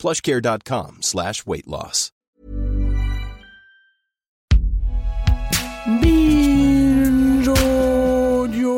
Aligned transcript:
plushcare.com 0.00 0.98
slash 1.02 1.44
weight 1.46 1.66
loss. 1.66 2.10
Binge 5.86 7.48
audio. 7.48 8.72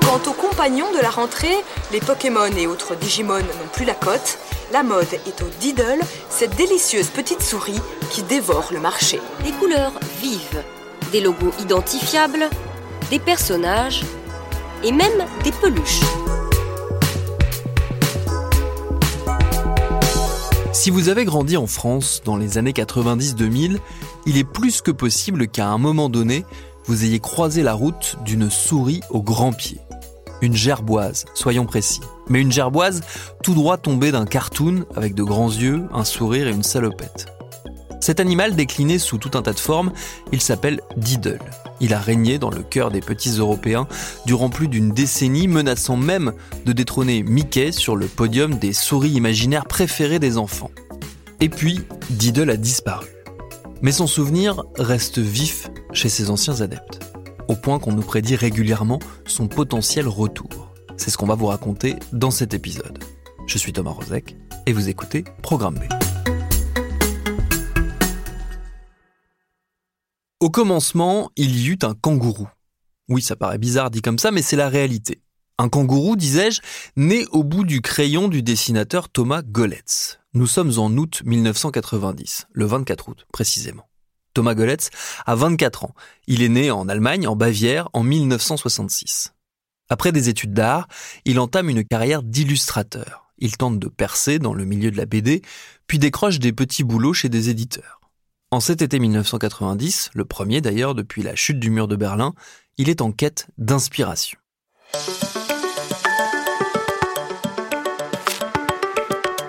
Quant 0.00 0.20
aux 0.26 0.32
compagnons 0.32 0.92
de 0.92 1.00
la 1.00 1.10
rentrée, 1.10 1.48
les 1.92 2.00
Pokémon 2.00 2.46
et 2.56 2.66
autres 2.66 2.94
Digimon 2.96 3.38
n'ont 3.38 3.68
plus 3.72 3.86
la 3.86 3.94
cote. 3.94 4.38
La 4.72 4.82
mode 4.82 5.12
est 5.26 5.42
au 5.42 5.48
Diddle, 5.60 6.00
cette 6.28 6.56
délicieuse 6.56 7.08
petite 7.08 7.42
souris 7.42 7.80
qui 8.10 8.22
dévore 8.22 8.68
le 8.72 8.80
marché. 8.80 9.20
Des 9.44 9.52
couleurs 9.52 9.92
vives, 10.20 10.62
des 11.10 11.20
logos 11.20 11.52
identifiables, 11.60 12.48
des 13.10 13.18
personnages 13.18 14.02
et 14.84 14.92
même 14.92 15.26
des 15.44 15.52
peluches. 15.52 16.00
Si 20.72 20.90
vous 20.90 21.08
avez 21.08 21.24
grandi 21.24 21.56
en 21.56 21.66
France 21.66 22.22
dans 22.24 22.36
les 22.36 22.58
années 22.58 22.72
90-2000, 22.72 23.78
il 24.26 24.36
est 24.36 24.44
plus 24.44 24.82
que 24.82 24.90
possible 24.90 25.46
qu'à 25.46 25.68
un 25.68 25.78
moment 25.78 26.08
donné, 26.08 26.44
vous 26.86 27.04
ayez 27.04 27.20
croisé 27.20 27.62
la 27.62 27.74
route 27.74 28.16
d'une 28.24 28.50
souris 28.50 29.00
au 29.10 29.22
grand 29.22 29.52
pied. 29.52 29.78
Une 30.40 30.56
gerboise, 30.56 31.24
soyons 31.34 31.66
précis. 31.66 32.00
Mais 32.28 32.40
une 32.40 32.50
gerboise 32.50 33.02
tout 33.44 33.54
droit 33.54 33.76
tombée 33.76 34.10
d'un 34.10 34.26
cartoon 34.26 34.84
avec 34.96 35.14
de 35.14 35.22
grands 35.22 35.52
yeux, 35.52 35.84
un 35.92 36.04
sourire 36.04 36.48
et 36.48 36.52
une 36.52 36.64
salopette. 36.64 37.26
Cet 38.00 38.18
animal 38.18 38.56
décliné 38.56 38.98
sous 38.98 39.18
tout 39.18 39.38
un 39.38 39.42
tas 39.42 39.52
de 39.52 39.60
formes, 39.60 39.92
il 40.32 40.40
s'appelle 40.40 40.80
Diddle. 40.96 41.38
Il 41.82 41.94
a 41.94 41.98
régné 41.98 42.38
dans 42.38 42.48
le 42.48 42.62
cœur 42.62 42.92
des 42.92 43.00
petits 43.00 43.38
Européens 43.38 43.88
durant 44.24 44.50
plus 44.50 44.68
d'une 44.68 44.92
décennie, 44.92 45.48
menaçant 45.48 45.96
même 45.96 46.32
de 46.64 46.72
détrôner 46.72 47.24
Mickey 47.24 47.72
sur 47.72 47.96
le 47.96 48.06
podium 48.06 48.56
des 48.56 48.72
souris 48.72 49.10
imaginaires 49.10 49.66
préférées 49.66 50.20
des 50.20 50.38
enfants. 50.38 50.70
Et 51.40 51.48
puis, 51.48 51.80
Diddle 52.08 52.50
a 52.50 52.56
disparu. 52.56 53.08
Mais 53.82 53.90
son 53.90 54.06
souvenir 54.06 54.62
reste 54.78 55.18
vif 55.18 55.70
chez 55.92 56.08
ses 56.08 56.30
anciens 56.30 56.60
adeptes, 56.60 57.00
au 57.48 57.56
point 57.56 57.80
qu'on 57.80 57.92
nous 57.92 58.02
prédit 58.02 58.36
régulièrement 58.36 59.00
son 59.26 59.48
potentiel 59.48 60.06
retour. 60.06 60.72
C'est 60.96 61.10
ce 61.10 61.18
qu'on 61.18 61.26
va 61.26 61.34
vous 61.34 61.46
raconter 61.46 61.96
dans 62.12 62.30
cet 62.30 62.54
épisode. 62.54 63.02
Je 63.48 63.58
suis 63.58 63.72
Thomas 63.72 63.90
Rozek 63.90 64.36
et 64.66 64.72
vous 64.72 64.88
écoutez 64.88 65.24
Programme 65.42 65.74
B. 65.74 66.11
Au 70.42 70.50
commencement, 70.50 71.30
il 71.36 71.56
y 71.60 71.68
eut 71.68 71.78
un 71.82 71.94
kangourou. 71.94 72.48
Oui, 73.08 73.22
ça 73.22 73.36
paraît 73.36 73.58
bizarre 73.58 73.92
dit 73.92 74.02
comme 74.02 74.18
ça, 74.18 74.32
mais 74.32 74.42
c'est 74.42 74.56
la 74.56 74.68
réalité. 74.68 75.22
Un 75.56 75.68
kangourou, 75.68 76.16
disais-je, 76.16 76.60
né 76.96 77.26
au 77.30 77.44
bout 77.44 77.62
du 77.62 77.80
crayon 77.80 78.26
du 78.26 78.42
dessinateur 78.42 79.08
Thomas 79.08 79.42
Goletz. 79.42 80.18
Nous 80.34 80.48
sommes 80.48 80.80
en 80.80 80.90
août 80.96 81.22
1990, 81.24 82.48
le 82.50 82.64
24 82.64 83.08
août 83.08 83.24
précisément. 83.32 83.88
Thomas 84.34 84.56
Goletz 84.56 84.90
a 85.26 85.36
24 85.36 85.84
ans. 85.84 85.94
Il 86.26 86.42
est 86.42 86.48
né 86.48 86.72
en 86.72 86.88
Allemagne, 86.88 87.28
en 87.28 87.36
Bavière, 87.36 87.88
en 87.92 88.02
1966. 88.02 89.34
Après 89.90 90.10
des 90.10 90.28
études 90.28 90.54
d'art, 90.54 90.88
il 91.24 91.38
entame 91.38 91.68
une 91.68 91.84
carrière 91.84 92.24
d'illustrateur. 92.24 93.28
Il 93.38 93.56
tente 93.56 93.78
de 93.78 93.86
percer 93.86 94.40
dans 94.40 94.54
le 94.54 94.64
milieu 94.64 94.90
de 94.90 94.96
la 94.96 95.06
BD, 95.06 95.40
puis 95.86 96.00
décroche 96.00 96.40
des 96.40 96.52
petits 96.52 96.82
boulots 96.82 97.14
chez 97.14 97.28
des 97.28 97.48
éditeurs. 97.48 98.01
En 98.52 98.60
cet 98.60 98.82
été 98.82 98.98
1990, 98.98 100.10
le 100.12 100.26
premier 100.26 100.60
d'ailleurs 100.60 100.94
depuis 100.94 101.22
la 101.22 101.34
chute 101.34 101.58
du 101.58 101.70
mur 101.70 101.88
de 101.88 101.96
Berlin, 101.96 102.34
il 102.76 102.90
est 102.90 103.00
en 103.00 103.10
quête 103.10 103.46
d'inspiration. 103.56 104.38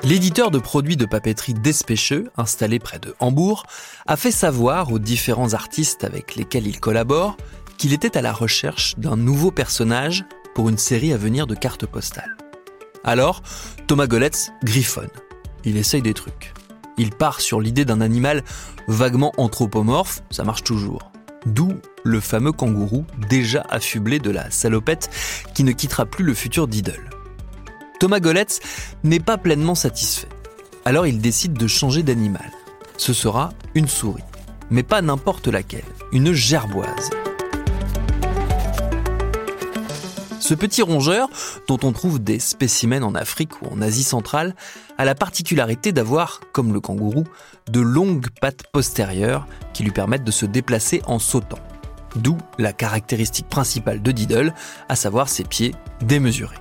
L'éditeur 0.03 0.52
de 0.52 0.59
produits 0.59 0.96
de 0.96 1.06
papeterie 1.06 1.53
Despêcheux, 1.53 2.31
installé 2.38 2.80
près 2.80 3.00
de 3.00 3.13
Hambourg, 3.19 3.66
a 4.08 4.16
fait 4.16 4.31
savoir 4.31 4.94
aux 4.94 5.00
différents 5.00 5.53
artistes 5.53 6.06
avec 6.06 6.36
lesquels 6.36 6.66
il 6.66 6.80
collabore 6.80 7.36
qu'il 7.78 7.92
était 7.92 8.16
à 8.16 8.22
la 8.22 8.31
recherche 8.31 8.97
d'un 8.97 9.18
nouveau 9.18 9.52
personnage 9.52 10.24
pour 10.56 10.69
une 10.69 10.78
série 10.78 11.12
à 11.12 11.18
venir 11.18 11.46
de 11.46 11.56
cartes 11.56 11.86
postales. 11.86 12.38
Alors, 13.03 13.42
Thomas 13.86 14.08
Goletz 14.08 14.53
griffonne. 14.63 15.12
Il 15.66 15.75
essaye 15.75 16.02
des 16.02 16.13
trucs. 16.13 16.53
Il 16.98 17.12
part 17.12 17.42
sur 17.42 17.59
l'idée 17.59 17.86
d'un 17.86 18.02
animal 18.02 18.44
vaguement 18.88 19.34
anthropomorphe, 19.38 20.22
ça 20.30 20.44
marche 20.44 20.64
toujours. 20.64 21.12
D'où 21.46 21.74
le 22.04 22.20
fameux 22.20 22.52
kangourou 22.52 23.06
déjà 23.30 23.66
affublé 23.70 24.20
de 24.20 24.30
la 24.30 24.50
salopette 24.50 25.09
qui 25.54 25.64
ne 25.64 25.72
quittera 25.72 26.06
plus 26.06 26.24
le 26.24 26.34
futur 26.34 26.68
d'Idle. 26.68 27.09
Thomas 28.00 28.20
Goletz 28.20 28.59
n'est 29.04 29.20
pas 29.20 29.38
pleinement 29.38 29.76
satisfait. 29.76 30.30
Alors 30.86 31.08
il 31.08 31.20
décide 31.20 31.54
de 31.54 31.68
changer 31.68 32.04
d'animal. 32.04 32.52
Ce 32.98 33.14
sera 33.14 33.50
une 33.75 33.88
souris. 33.88 34.24
Mais 34.70 34.84
pas 34.84 35.02
n'importe 35.02 35.48
laquelle, 35.48 35.84
une 36.12 36.34
gerboise. 36.34 37.10
Ce 40.44 40.54
petit 40.54 40.81
rongeur, 40.81 41.30
dont 41.70 41.80
on 41.84 41.94
trouve 41.94 42.22
des 42.22 42.38
spécimens 42.38 43.02
en 43.04 43.16
Afrique 43.16 43.62
ou 43.62 43.68
en 43.74 43.81
Asie 43.81 44.04
centrale, 44.04 44.56
a 44.98 45.06
la 45.06 45.16
particularité 45.16 45.94
d'avoir, 45.94 46.42
comme 46.52 46.74
le 46.74 46.81
kangourou, 46.81 47.24
de 47.72 47.80
longues 47.80 48.28
pattes 48.42 48.68
postérieures 48.74 49.48
qui 49.72 49.84
lui 49.84 49.92
permettent 49.92 50.26
de 50.26 50.31
se 50.31 50.46
déplacer 50.46 51.02
en 51.06 51.18
sautant. 51.18 51.59
D'où 52.18 52.36
la 52.58 52.74
caractéristique 52.74 53.48
principale 53.48 54.02
de 54.02 54.12
Diddle, 54.12 54.54
à 54.90 54.98
savoir 54.98 55.30
ses 55.30 55.46
pieds 55.46 55.74
démesurés. 56.02 56.60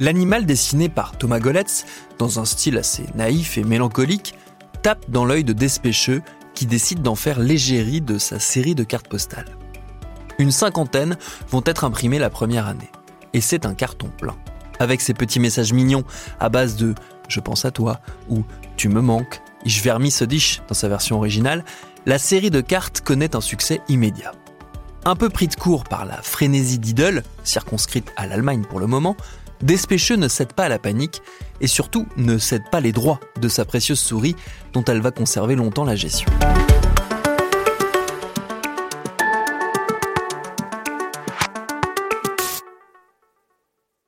L'animal 0.00 0.44
dessiné 0.44 0.88
par 0.88 1.16
Thomas 1.16 1.38
Goletz, 1.38 1.84
dans 2.18 2.40
un 2.40 2.44
style 2.44 2.76
assez 2.76 3.04
naïf 3.14 3.56
et 3.56 3.62
mélancolique, 3.62 4.34
tape 4.82 5.08
dans 5.08 5.24
l'œil 5.24 5.44
de 5.44 5.52
Despêcheux 5.52 6.22
qui 6.54 6.66
décide 6.66 7.02
d'en 7.02 7.14
faire 7.14 7.38
l'égérie 7.38 8.00
de 8.00 8.18
sa 8.18 8.40
série 8.40 8.74
de 8.74 8.82
cartes 8.82 9.06
postales. 9.06 9.56
Une 10.40 10.50
cinquantaine 10.50 11.16
vont 11.50 11.62
être 11.66 11.84
imprimées 11.84 12.18
la 12.18 12.30
première 12.30 12.66
année. 12.66 12.90
Et 13.36 13.42
c'est 13.42 13.66
un 13.66 13.74
carton 13.74 14.08
plein. 14.18 14.34
Avec 14.78 15.02
ses 15.02 15.12
petits 15.12 15.40
messages 15.40 15.74
mignons 15.74 16.04
à 16.40 16.48
base 16.48 16.74
de 16.76 16.94
Je 17.28 17.40
pense 17.40 17.66
à 17.66 17.70
toi 17.70 18.00
ou 18.30 18.44
Tu 18.78 18.88
me 18.88 19.02
manques, 19.02 19.42
Ich 19.66 19.82
vermisse 19.82 20.22
dich 20.22 20.62
dans 20.68 20.74
sa 20.74 20.88
version 20.88 21.18
originale, 21.18 21.62
la 22.06 22.18
série 22.18 22.50
de 22.50 22.62
cartes 22.62 23.02
connaît 23.02 23.36
un 23.36 23.42
succès 23.42 23.82
immédiat. 23.90 24.32
Un 25.04 25.16
peu 25.16 25.28
pris 25.28 25.48
de 25.48 25.54
court 25.54 25.84
par 25.84 26.06
la 26.06 26.22
frénésie 26.22 26.78
d'Idle, 26.78 27.22
circonscrite 27.44 28.10
à 28.16 28.26
l'Allemagne 28.26 28.64
pour 28.66 28.80
le 28.80 28.86
moment, 28.86 29.16
Despêcheux 29.60 30.16
ne 30.16 30.28
cède 30.28 30.54
pas 30.54 30.64
à 30.64 30.68
la 30.70 30.78
panique 30.78 31.20
et 31.60 31.66
surtout 31.66 32.06
ne 32.16 32.38
cède 32.38 32.70
pas 32.70 32.80
les 32.80 32.92
droits 32.92 33.20
de 33.38 33.48
sa 33.48 33.66
précieuse 33.66 34.00
souris 34.00 34.36
dont 34.72 34.84
elle 34.84 35.02
va 35.02 35.10
conserver 35.10 35.56
longtemps 35.56 35.84
la 35.84 35.96
gestion. 35.96 36.30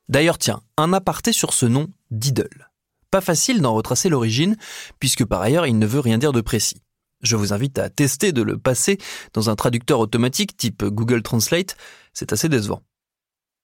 D'ailleurs, 0.09 0.39
tiens, 0.39 0.61
un 0.77 0.91
aparté 0.91 1.31
sur 1.31 1.53
ce 1.53 1.67
nom 1.67 1.87
Diddle. 2.09 2.71
Pas 3.11 3.21
facile 3.21 3.61
d'en 3.61 3.73
retracer 3.73 4.09
l'origine, 4.09 4.57
puisque 4.99 5.23
par 5.23 5.41
ailleurs 5.41 5.67
il 5.67 5.77
ne 5.77 5.85
veut 5.85 5.99
rien 5.99 6.17
dire 6.17 6.31
de 6.31 6.41
précis. 6.41 6.81
Je 7.21 7.35
vous 7.35 7.53
invite 7.53 7.77
à 7.77 7.89
tester 7.89 8.31
de 8.31 8.41
le 8.41 8.57
passer 8.57 8.97
dans 9.33 9.49
un 9.49 9.55
traducteur 9.55 9.99
automatique 9.99 10.57
type 10.57 10.83
Google 10.83 11.21
Translate, 11.21 11.75
c'est 12.13 12.33
assez 12.33 12.49
décevant. 12.49 12.81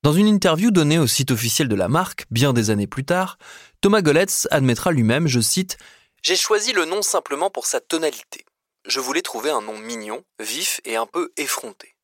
Dans 0.04 0.14
une 0.14 0.28
interview 0.28 0.70
donnée 0.70 1.00
au 1.00 1.08
site 1.08 1.32
officiel 1.32 1.68
de 1.68 1.76
la 1.76 1.88
marque, 1.88 2.26
bien 2.30 2.54
des 2.54 2.70
années 2.70 2.86
plus 2.86 3.06
tard, 3.06 3.40
Thomas 3.82 4.02
Goletz 4.02 4.48
admettra 4.52 4.92
lui-même, 4.92 5.28
je 5.28 5.40
cite, 5.40 5.78
J'ai 6.22 6.36
choisi 6.36 6.74
le 6.74 6.86
nom 6.86 7.02
simplement 7.02 7.50
pour 7.50 7.66
sa 7.66 7.82
tonalité. 7.82 8.46
Je 8.88 9.00
voulais 9.00 9.24
trouver 9.24 9.50
un 9.50 9.62
nom 9.62 9.80
mignon, 9.80 10.24
vif 10.40 10.80
et 10.86 10.96
un 10.96 11.08
peu 11.08 11.32
effronté. 11.38 11.96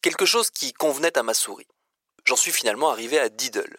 Quelque 0.00 0.24
chose 0.24 0.50
qui 0.50 0.72
convenait 0.72 1.18
à 1.18 1.22
ma 1.22 1.34
souris. 1.34 1.68
J'en 2.24 2.36
suis 2.36 2.52
finalement 2.52 2.90
arrivé 2.90 3.18
à 3.18 3.28
Diddle. 3.28 3.76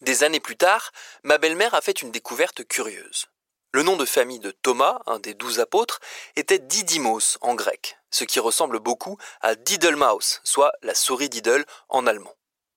Des 0.00 0.22
années 0.22 0.40
plus 0.40 0.56
tard, 0.56 0.92
ma 1.24 1.38
belle-mère 1.38 1.74
a 1.74 1.80
fait 1.80 2.02
une 2.02 2.12
découverte 2.12 2.64
curieuse. 2.64 3.26
Le 3.72 3.82
nom 3.82 3.96
de 3.96 4.04
famille 4.04 4.38
de 4.38 4.52
Thomas, 4.52 5.00
un 5.06 5.18
des 5.18 5.34
douze 5.34 5.58
apôtres, 5.58 5.98
était 6.36 6.60
Didymos 6.60 7.36
en 7.40 7.54
grec, 7.54 7.98
ce 8.10 8.24
qui 8.24 8.38
ressemble 8.38 8.78
beaucoup 8.78 9.18
à 9.40 9.56
Diddlemaus, 9.56 10.40
soit 10.44 10.72
la 10.82 10.94
souris 10.94 11.28
Diddle 11.28 11.64
en 11.88 12.06
allemand. 12.06 12.34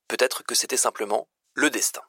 Peut-être 0.08 0.44
que 0.44 0.56
c'était 0.56 0.78
simplement 0.78 1.28
le 1.54 1.70
destin. 1.70 2.02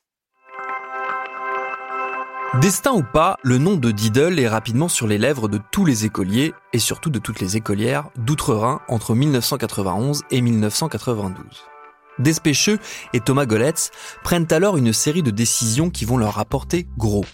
Destin 2.60 2.92
ou 2.92 3.02
pas, 3.02 3.36
le 3.42 3.58
nom 3.58 3.76
de 3.76 3.90
Diddle 3.90 4.40
est 4.40 4.48
rapidement 4.48 4.88
sur 4.88 5.06
les 5.06 5.18
lèvres 5.18 5.48
de 5.48 5.60
tous 5.70 5.84
les 5.84 6.04
écoliers 6.04 6.54
et 6.72 6.78
surtout 6.78 7.10
de 7.10 7.18
toutes 7.18 7.40
les 7.40 7.56
écolières 7.56 8.08
d'outre-Rhin 8.16 8.80
entre 8.88 9.14
1991 9.14 10.22
et 10.30 10.40
1992. 10.40 11.71
Despêcheux 12.18 12.78
et 13.12 13.20
Thomas 13.20 13.46
Goletz 13.46 13.90
prennent 14.22 14.46
alors 14.50 14.76
une 14.76 14.92
série 14.92 15.22
de 15.22 15.30
décisions 15.30 15.90
qui 15.90 16.04
vont 16.04 16.18
leur 16.18 16.38
apporter 16.38 16.86
gros. 16.98 17.24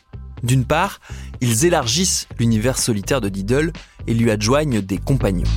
D'une 0.42 0.64
part, 0.64 1.00
ils 1.40 1.64
élargissent 1.64 2.28
l'univers 2.38 2.78
solitaire 2.78 3.20
de 3.20 3.28
Diddle 3.28 3.72
et 4.06 4.14
lui 4.14 4.30
adjoignent 4.30 4.80
des 4.80 4.98
compagnons. 4.98 5.50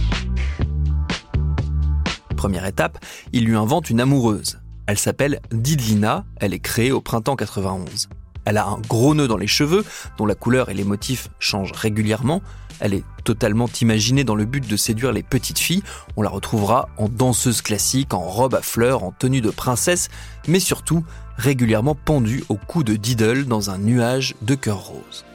Première 2.36 2.66
étape, 2.66 2.98
ils 3.34 3.46
lui 3.46 3.56
inventent 3.56 3.92
une 3.92 4.02
amoureuse. 4.02 4.60
Elle 4.88 4.98
s'appelle 4.98 5.42
Didlina, 5.52 6.26
elle 6.38 6.54
est 6.54 6.60
créée 6.60 6.92
au 6.92 7.02
printemps 7.02 7.36
91. 7.36 8.10
Elle 8.46 8.58
a 8.58 8.66
un 8.66 8.80
gros 8.80 9.14
nœud 9.14 9.28
dans 9.28 9.38
les 9.38 9.48
cheveux, 9.48 9.86
dont 10.18 10.26
la 10.26 10.36
couleur 10.36 10.70
et 10.70 10.74
les 10.74 10.84
motifs 10.84 11.30
changent 11.40 11.74
régulièrement. 11.74 12.42
Elle 12.80 12.96
est 12.96 13.04
totalement 13.24 13.70
imaginée 13.80 14.24
dans 14.24 14.36
le 14.36 14.46
but 14.46 14.68
de 14.68 14.76
séduire 14.76 15.12
les 15.12 15.22
petites 15.22 15.60
filles. 15.60 15.84
On 16.18 16.24
la 16.24 16.30
retrouvera 16.30 16.90
en 16.98 17.08
danseuse 17.08 17.62
classique, 17.62 18.14
en 18.14 18.22
robe 18.22 18.56
à 18.56 18.62
fleurs, 18.62 19.04
en 19.04 19.12
tenue 19.12 19.42
de 19.42 19.52
princesse, 19.52 20.10
mais 20.48 20.60
surtout 20.60 21.04
régulièrement 21.38 21.96
pendue 21.96 22.44
au 22.50 22.56
cou 22.56 22.84
de 22.84 22.96
Diddle 22.96 23.46
dans 23.46 23.70
un 23.70 23.78
nuage 23.78 24.36
de 24.42 24.56
cœur 24.56 24.80
rose. 24.80 25.26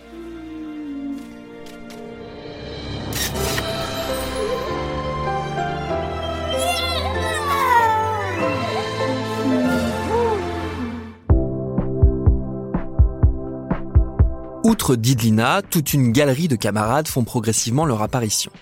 Didlina, 14.95 15.63
toute 15.63 15.95
une 15.95 16.13
galerie 16.13 16.49
de 16.49 16.57
camarades 16.57 17.09
font 17.09 17.25
progressivement 17.25 17.85
leur 17.85 18.03
apparition. 18.03 18.53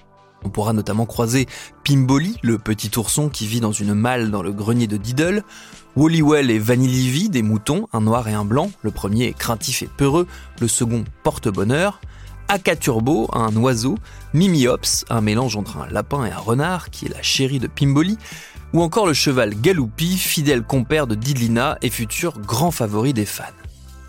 On 0.45 0.49
pourra 0.49 0.73
notamment 0.73 1.07
croiser 1.07 1.47
Pimboli, 1.83 2.39
le 2.43 2.59
petit 2.59 2.91
ourson 2.97 3.29
qui 3.29 3.47
vit 3.47 3.61
dans 3.61 3.73
une 3.73 3.95
malle 3.95 4.31
dans 4.31 4.43
le 4.43 4.53
grenier 4.53 4.87
de 4.87 4.97
Diddle, 4.97 5.43
Wallywell 5.97 6.51
et 6.51 6.59
Vanillivy, 6.59 7.29
des 7.29 7.43
moutons, 7.43 7.89
un 7.93 8.01
noir 8.01 8.29
et 8.29 8.35
un 8.35 8.45
blanc, 8.45 8.71
le 8.83 8.91
premier 8.91 9.25
est 9.27 9.39
craintif 9.39 9.83
et 9.83 9.89
peureux, 9.89 10.27
le 10.61 10.69
second 10.69 11.05
porte 11.23 11.49
bonheur, 11.49 12.01
Akaturbo, 12.49 13.29
un 13.33 13.55
oiseau, 13.57 13.97
Mimiops, 14.35 15.07
un 15.09 15.21
mélange 15.21 15.57
entre 15.57 15.79
un 15.79 15.89
lapin 15.89 16.27
et 16.27 16.31
un 16.31 16.39
renard, 16.39 16.91
qui 16.91 17.07
est 17.07 17.15
la 17.15 17.23
chérie 17.23 17.59
de 17.59 17.67
Pimboli, 17.67 18.19
ou 18.73 18.83
encore 18.83 19.07
le 19.07 19.15
cheval 19.15 19.55
Galoupi, 19.61 20.17
fidèle 20.19 20.63
compère 20.63 21.07
de 21.07 21.15
Didlina 21.15 21.79
et 21.81 21.91
futur 21.91 22.39
grand 22.41 22.71
favori 22.71 23.15
des 23.15 23.25
fans. 23.25 23.45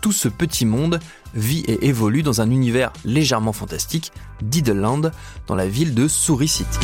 Tout 0.06 0.12
ce 0.12 0.28
petit 0.28 0.66
monde 0.66 1.00
vit 1.34 1.64
et 1.66 1.88
évolue 1.88 2.22
dans 2.22 2.40
un 2.40 2.48
univers 2.48 2.92
légèrement 3.04 3.52
fantastique, 3.52 4.12
Diddleland, 4.40 5.10
dans 5.48 5.56
la 5.56 5.66
ville 5.66 5.96
de 5.96 6.06
Souris 6.06 6.46
City. 6.46 6.78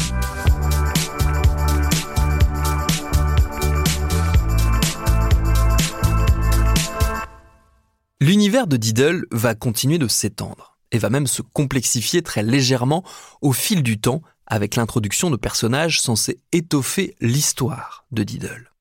L'univers 8.20 8.66
de 8.66 8.76
Diddle 8.76 9.24
va 9.30 9.54
continuer 9.54 9.98
de 9.98 10.08
s'étendre 10.08 10.76
et 10.90 10.98
va 10.98 11.08
même 11.08 11.28
se 11.28 11.42
complexifier 11.42 12.22
très 12.22 12.42
légèrement 12.42 13.04
au 13.40 13.52
fil 13.52 13.84
du 13.84 14.00
temps 14.00 14.22
avec 14.48 14.74
l'introduction 14.74 15.30
de 15.30 15.36
personnages 15.36 16.00
censés 16.00 16.40
étoffer 16.50 17.14
l'histoire 17.20 18.04
de 18.10 18.24
Diddle. 18.24 18.71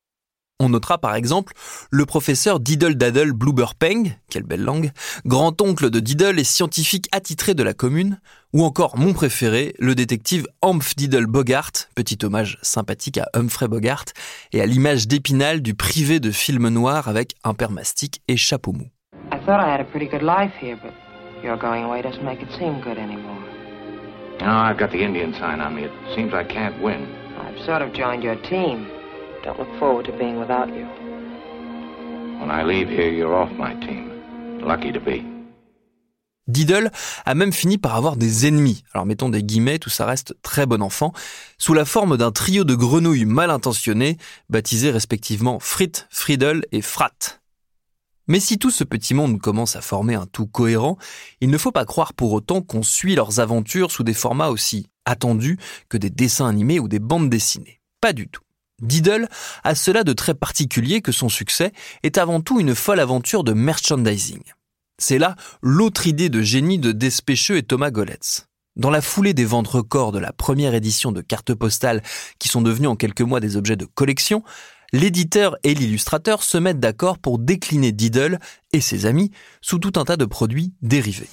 On 0.62 0.68
notera 0.68 0.96
par 0.96 1.16
exemple 1.16 1.54
le 1.90 2.06
professeur 2.06 2.60
Diddle 2.60 2.94
Daddle 2.94 3.32
Blooberpeng, 3.32 4.16
quelle 4.30 4.44
belle 4.44 4.62
langue, 4.62 4.92
grand-oncle 5.26 5.90
de 5.90 5.98
Diddle 5.98 6.38
et 6.38 6.44
scientifique 6.44 7.08
attitré 7.10 7.54
de 7.54 7.64
la 7.64 7.74
commune, 7.74 8.20
ou 8.52 8.62
encore 8.62 8.96
mon 8.96 9.12
préféré, 9.12 9.74
le 9.80 9.96
détective 9.96 10.46
Humph 10.62 10.94
Diddle 10.94 11.26
Bogart, 11.26 11.72
petit 11.96 12.16
hommage 12.22 12.58
sympathique 12.62 13.18
à 13.18 13.26
Humphrey 13.34 13.66
Bogart, 13.66 14.04
et 14.52 14.60
à 14.60 14.66
l'image 14.66 15.08
d'épinal 15.08 15.62
du 15.62 15.74
privé 15.74 16.20
de 16.20 16.30
film 16.30 16.68
noir 16.68 17.08
avec 17.08 17.34
un 17.42 17.54
père 17.54 17.72
mastic 17.72 18.22
et 18.28 18.36
chapeau 18.36 18.72
mou. 18.72 18.86
I 19.32 19.38
thought 19.44 19.58
I 19.58 19.68
had 19.68 19.80
a 19.80 19.84
pretty 19.90 20.06
good 20.06 20.22
life 20.22 20.52
here, 20.60 20.76
but 20.80 20.92
your 21.42 21.56
going 21.56 21.82
away 21.82 22.02
doesn't 22.02 22.24
make 22.24 22.40
it 22.40 22.52
seem 22.56 22.80
good 22.84 22.98
anymore. 22.98 23.42
No, 24.40 24.46
I've 24.46 24.78
got 24.78 24.92
the 24.92 25.02
Indian 25.02 25.32
sign 25.32 25.60
on 25.60 25.74
me. 25.74 25.86
It 25.86 25.92
seems 26.14 26.32
I 26.32 26.44
can't 26.44 26.80
win. 26.80 27.08
I've 27.36 27.58
sort 27.66 27.82
of 27.82 27.92
joined 27.92 28.22
your 28.22 28.36
team. 28.48 29.01
Don't 29.44 29.58
look 29.58 29.76
forward 29.80 30.06
to 30.06 30.12
being 30.12 30.38
without 30.38 30.68
you. 30.68 30.86
When 32.38 32.50
I 32.50 32.62
leave 32.62 32.88
here, 32.88 33.10
you're 33.10 33.34
off 33.34 33.50
my 33.58 33.74
team. 33.84 34.12
Lucky 34.60 34.92
to 34.92 35.00
be. 35.00 35.24
Diddle 36.46 36.90
a 37.24 37.34
même 37.34 37.52
fini 37.52 37.78
par 37.78 37.96
avoir 37.96 38.16
des 38.16 38.46
ennemis, 38.46 38.84
alors 38.92 39.06
mettons 39.06 39.28
des 39.28 39.42
guillemets, 39.42 39.78
tout 39.78 39.90
ça 39.90 40.06
reste 40.06 40.34
très 40.42 40.66
bon 40.66 40.82
enfant, 40.82 41.12
sous 41.58 41.74
la 41.74 41.84
forme 41.84 42.16
d'un 42.16 42.30
trio 42.30 42.64
de 42.64 42.74
grenouilles 42.74 43.24
mal 43.24 43.50
intentionnées, 43.50 44.16
baptisés 44.48 44.90
respectivement 44.90 45.58
Frit, 45.60 45.92
Friedel 46.10 46.64
et 46.70 46.82
Frat. 46.82 47.40
Mais 48.28 48.38
si 48.38 48.58
tout 48.58 48.70
ce 48.70 48.84
petit 48.84 49.14
monde 49.14 49.40
commence 49.40 49.74
à 49.74 49.80
former 49.80 50.14
un 50.14 50.26
tout 50.26 50.46
cohérent, 50.46 50.98
il 51.40 51.50
ne 51.50 51.58
faut 51.58 51.72
pas 51.72 51.84
croire 51.84 52.12
pour 52.12 52.32
autant 52.32 52.60
qu'on 52.60 52.82
suit 52.82 53.16
leurs 53.16 53.40
aventures 53.40 53.90
sous 53.90 54.04
des 54.04 54.14
formats 54.14 54.50
aussi 54.50 54.86
attendus 55.04 55.58
que 55.88 55.96
des 55.96 56.10
dessins 56.10 56.48
animés 56.48 56.78
ou 56.78 56.86
des 56.86 57.00
bandes 57.00 57.30
dessinées. 57.30 57.80
Pas 58.00 58.12
du 58.12 58.28
tout. 58.28 58.42
Diddle 58.82 59.28
a 59.64 59.74
cela 59.74 60.04
de 60.04 60.12
très 60.12 60.34
particulier 60.34 61.00
que 61.00 61.12
son 61.12 61.28
succès 61.28 61.72
est 62.02 62.18
avant 62.18 62.40
tout 62.40 62.60
une 62.60 62.74
folle 62.74 63.00
aventure 63.00 63.44
de 63.44 63.52
merchandising. 63.52 64.42
C'est 64.98 65.18
là 65.18 65.36
l'autre 65.62 66.06
idée 66.06 66.28
de 66.28 66.42
génie 66.42 66.78
de 66.78 66.92
Despêcheux 66.92 67.56
et 67.56 67.62
Thomas 67.62 67.90
Goletz. 67.90 68.46
Dans 68.76 68.90
la 68.90 69.00
foulée 69.00 69.34
des 69.34 69.44
ventes 69.44 69.68
records 69.68 70.12
de 70.12 70.18
la 70.18 70.32
première 70.32 70.74
édition 70.74 71.12
de 71.12 71.20
cartes 71.20 71.54
postales 71.54 72.02
qui 72.38 72.48
sont 72.48 72.62
devenues 72.62 72.86
en 72.86 72.96
quelques 72.96 73.20
mois 73.22 73.40
des 73.40 73.56
objets 73.56 73.76
de 73.76 73.84
collection, 73.84 74.42
l'éditeur 74.92 75.56
et 75.62 75.74
l'illustrateur 75.74 76.42
se 76.42 76.58
mettent 76.58 76.80
d'accord 76.80 77.18
pour 77.18 77.38
décliner 77.38 77.92
Diddle 77.92 78.38
et 78.72 78.80
ses 78.80 79.06
amis 79.06 79.30
sous 79.60 79.78
tout 79.78 79.92
un 79.96 80.04
tas 80.04 80.16
de 80.16 80.24
produits 80.24 80.72
dérivés. 80.80 81.28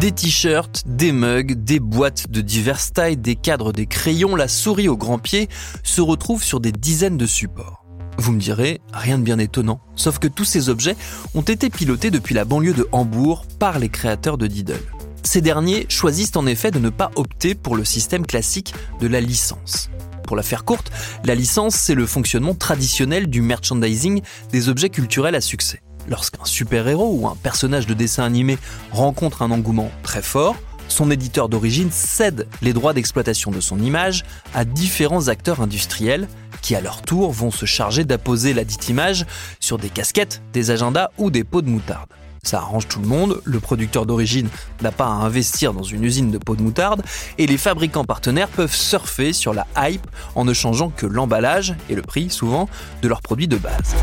Des 0.00 0.12
t-shirts, 0.12 0.84
des 0.86 1.12
mugs, 1.12 1.62
des 1.62 1.78
boîtes 1.78 2.30
de 2.30 2.40
diverses 2.40 2.90
tailles, 2.94 3.18
des 3.18 3.36
cadres, 3.36 3.70
des 3.70 3.84
crayons, 3.84 4.34
la 4.34 4.48
souris 4.48 4.88
au 4.88 4.96
grand 4.96 5.18
pied 5.18 5.50
se 5.82 6.00
retrouvent 6.00 6.42
sur 6.42 6.58
des 6.58 6.72
dizaines 6.72 7.18
de 7.18 7.26
supports. 7.26 7.84
Vous 8.16 8.32
me 8.32 8.40
direz, 8.40 8.80
rien 8.94 9.18
de 9.18 9.24
bien 9.24 9.38
étonnant, 9.38 9.78
sauf 9.96 10.18
que 10.18 10.26
tous 10.26 10.46
ces 10.46 10.70
objets 10.70 10.96
ont 11.34 11.42
été 11.42 11.68
pilotés 11.68 12.10
depuis 12.10 12.34
la 12.34 12.46
banlieue 12.46 12.72
de 12.72 12.88
Hambourg 12.92 13.44
par 13.58 13.78
les 13.78 13.90
créateurs 13.90 14.38
de 14.38 14.46
Diddle. 14.46 14.80
Ces 15.22 15.42
derniers 15.42 15.84
choisissent 15.90 16.34
en 16.34 16.46
effet 16.46 16.70
de 16.70 16.78
ne 16.78 16.88
pas 16.88 17.10
opter 17.16 17.54
pour 17.54 17.76
le 17.76 17.84
système 17.84 18.24
classique 18.24 18.72
de 19.00 19.06
la 19.06 19.20
licence. 19.20 19.90
Pour 20.26 20.34
la 20.34 20.42
faire 20.42 20.64
courte, 20.64 20.90
la 21.24 21.34
licence, 21.34 21.74
c'est 21.74 21.94
le 21.94 22.06
fonctionnement 22.06 22.54
traditionnel 22.54 23.28
du 23.28 23.42
merchandising 23.42 24.22
des 24.50 24.70
objets 24.70 24.88
culturels 24.88 25.34
à 25.34 25.42
succès. 25.42 25.82
Lorsqu'un 26.10 26.44
super-héros 26.44 27.16
ou 27.20 27.28
un 27.28 27.36
personnage 27.36 27.86
de 27.86 27.94
dessin 27.94 28.24
animé 28.24 28.58
rencontre 28.90 29.42
un 29.42 29.52
engouement 29.52 29.92
très 30.02 30.22
fort, 30.22 30.56
son 30.88 31.08
éditeur 31.08 31.48
d'origine 31.48 31.92
cède 31.92 32.48
les 32.62 32.72
droits 32.72 32.92
d'exploitation 32.92 33.52
de 33.52 33.60
son 33.60 33.78
image 33.78 34.24
à 34.52 34.64
différents 34.64 35.28
acteurs 35.28 35.60
industriels 35.60 36.26
qui 36.62 36.74
à 36.74 36.80
leur 36.80 37.02
tour 37.02 37.30
vont 37.30 37.52
se 37.52 37.64
charger 37.64 38.04
d'apposer 38.04 38.54
la 38.54 38.64
dite 38.64 38.88
image 38.88 39.24
sur 39.60 39.78
des 39.78 39.88
casquettes, 39.88 40.42
des 40.52 40.72
agendas 40.72 41.10
ou 41.16 41.30
des 41.30 41.44
pots 41.44 41.62
de 41.62 41.70
moutarde. 41.70 42.08
Ça 42.42 42.58
arrange 42.58 42.88
tout 42.88 43.00
le 43.00 43.06
monde, 43.06 43.40
le 43.44 43.60
producteur 43.60 44.04
d'origine 44.04 44.48
n'a 44.82 44.90
pas 44.90 45.04
à 45.04 45.10
investir 45.10 45.72
dans 45.72 45.84
une 45.84 46.02
usine 46.02 46.32
de 46.32 46.38
pots 46.38 46.56
de 46.56 46.62
moutarde 46.62 47.02
et 47.38 47.46
les 47.46 47.58
fabricants 47.58 48.04
partenaires 48.04 48.48
peuvent 48.48 48.74
surfer 48.74 49.32
sur 49.32 49.54
la 49.54 49.66
hype 49.76 50.06
en 50.34 50.44
ne 50.44 50.54
changeant 50.54 50.88
que 50.88 51.06
l'emballage 51.06 51.76
et 51.88 51.94
le 51.94 52.02
prix 52.02 52.30
souvent 52.30 52.68
de 53.00 53.08
leurs 53.08 53.22
produits 53.22 53.48
de 53.48 53.58
base. 53.58 53.94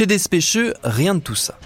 Chez 0.00 0.06
Despêcheux, 0.06 0.72
rien 0.82 1.14
de 1.14 1.20
tout 1.20 1.34
ça. 1.34 1.58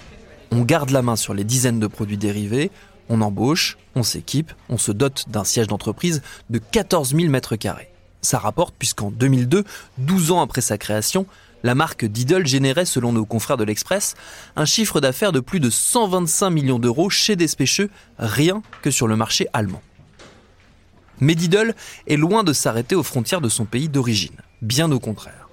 On 0.51 0.63
garde 0.63 0.91
la 0.91 1.03
main 1.03 1.15
sur 1.15 1.35
les 1.35 1.45
dizaines 1.45 1.79
de 1.79 1.87
produits 1.87 2.17
dérivés, 2.17 2.73
on 3.09 3.21
embauche, 3.21 3.79
on 3.95 4.03
s'équipe, 4.03 4.53
on 4.69 4.77
se 4.77 4.91
dote 4.91 5.27
d'un 5.29 5.45
siège 5.45 5.69
d'entreprise 5.69 6.21
de 6.51 6.59
14 6.59 7.15
000 7.15 7.31
mètres 7.31 7.55
carrés. 7.55 7.93
Ça 8.23 8.41
rapporte 8.41 8.75
puisqu'en 8.77 9.13
2002, 9.13 9.63
12 9.99 10.33
ans 10.33 10.43
après 10.43 10.63
sa 10.63 10.79
création, 10.79 11.27
la 11.63 11.77
marque 11.77 12.07
Diddle 12.07 12.45
générait, 12.45 12.87
selon 12.87 13.13
nos 13.13 13.25
confrères 13.25 13.57
de 13.57 13.63
l'Express, 13.63 14.17
un 14.57 14.65
chiffre 14.65 15.01
d'affaires 15.01 15.31
de 15.31 15.39
plus 15.39 15.61
de 15.61 15.71
125 15.71 16.51
millions 16.51 16.81
d'euros 16.81 17.11
chez 17.11 17.37
Despêcheux, 17.37 17.89
rien 18.19 18.65
que 18.83 18.91
sur 18.91 19.07
le 19.07 19.15
marché 19.15 19.47
allemand. 19.53 19.83
Mais 21.21 21.37
Diddle 21.37 21.77
est 22.09 22.17
loin 22.17 22.43
de 22.43 22.53
s'arrêter 22.53 22.97
aux 22.97 23.05
frontières 23.05 23.41
de 23.41 23.49
son 23.49 23.65
pays 23.65 23.89
d'origine, 23.89 24.35
bien 24.61 24.91
au 24.91 24.99
contraire. 24.99 25.45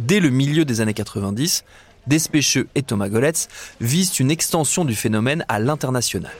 Dès 0.00 0.20
le 0.20 0.28
milieu 0.28 0.66
des 0.66 0.82
années 0.82 0.92
90, 0.92 1.64
Despêcheux 2.06 2.68
et 2.74 2.82
Thomas 2.82 3.08
Goletz 3.08 3.48
visent 3.80 4.20
une 4.20 4.30
extension 4.30 4.84
du 4.84 4.94
phénomène 4.94 5.44
à 5.48 5.58
l'international. 5.58 6.32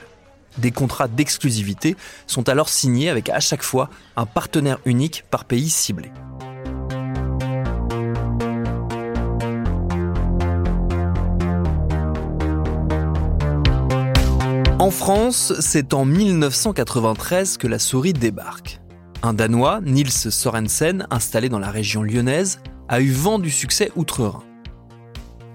Des 0.57 0.71
contrats 0.71 1.07
d'exclusivité 1.07 1.95
sont 2.25 2.49
alors 2.49 2.69
signés 2.69 3.09
avec 3.09 3.29
à 3.29 3.39
chaque 3.39 3.63
fois 3.63 3.89
un 4.15 4.25
partenaire 4.25 4.79
unique 4.85 5.23
par 5.29 5.45
pays 5.45 5.69
ciblé. 5.69 6.09
En 14.79 14.91
France, 14.91 15.53
c'est 15.59 15.93
en 15.93 16.05
1993 16.05 17.57
que 17.57 17.67
la 17.67 17.77
souris 17.77 18.13
débarque. 18.13 18.79
Un 19.21 19.33
Danois, 19.33 19.81
Niels 19.83 20.11
Sorensen, 20.11 21.07
installé 21.09 21.49
dans 21.49 21.59
la 21.59 21.71
région 21.71 22.03
lyonnaise, 22.03 22.59
a 22.87 23.01
eu 23.01 23.11
vent 23.11 23.37
du 23.37 23.49
succès 23.51 23.91
outre-Rhin. 23.95 24.46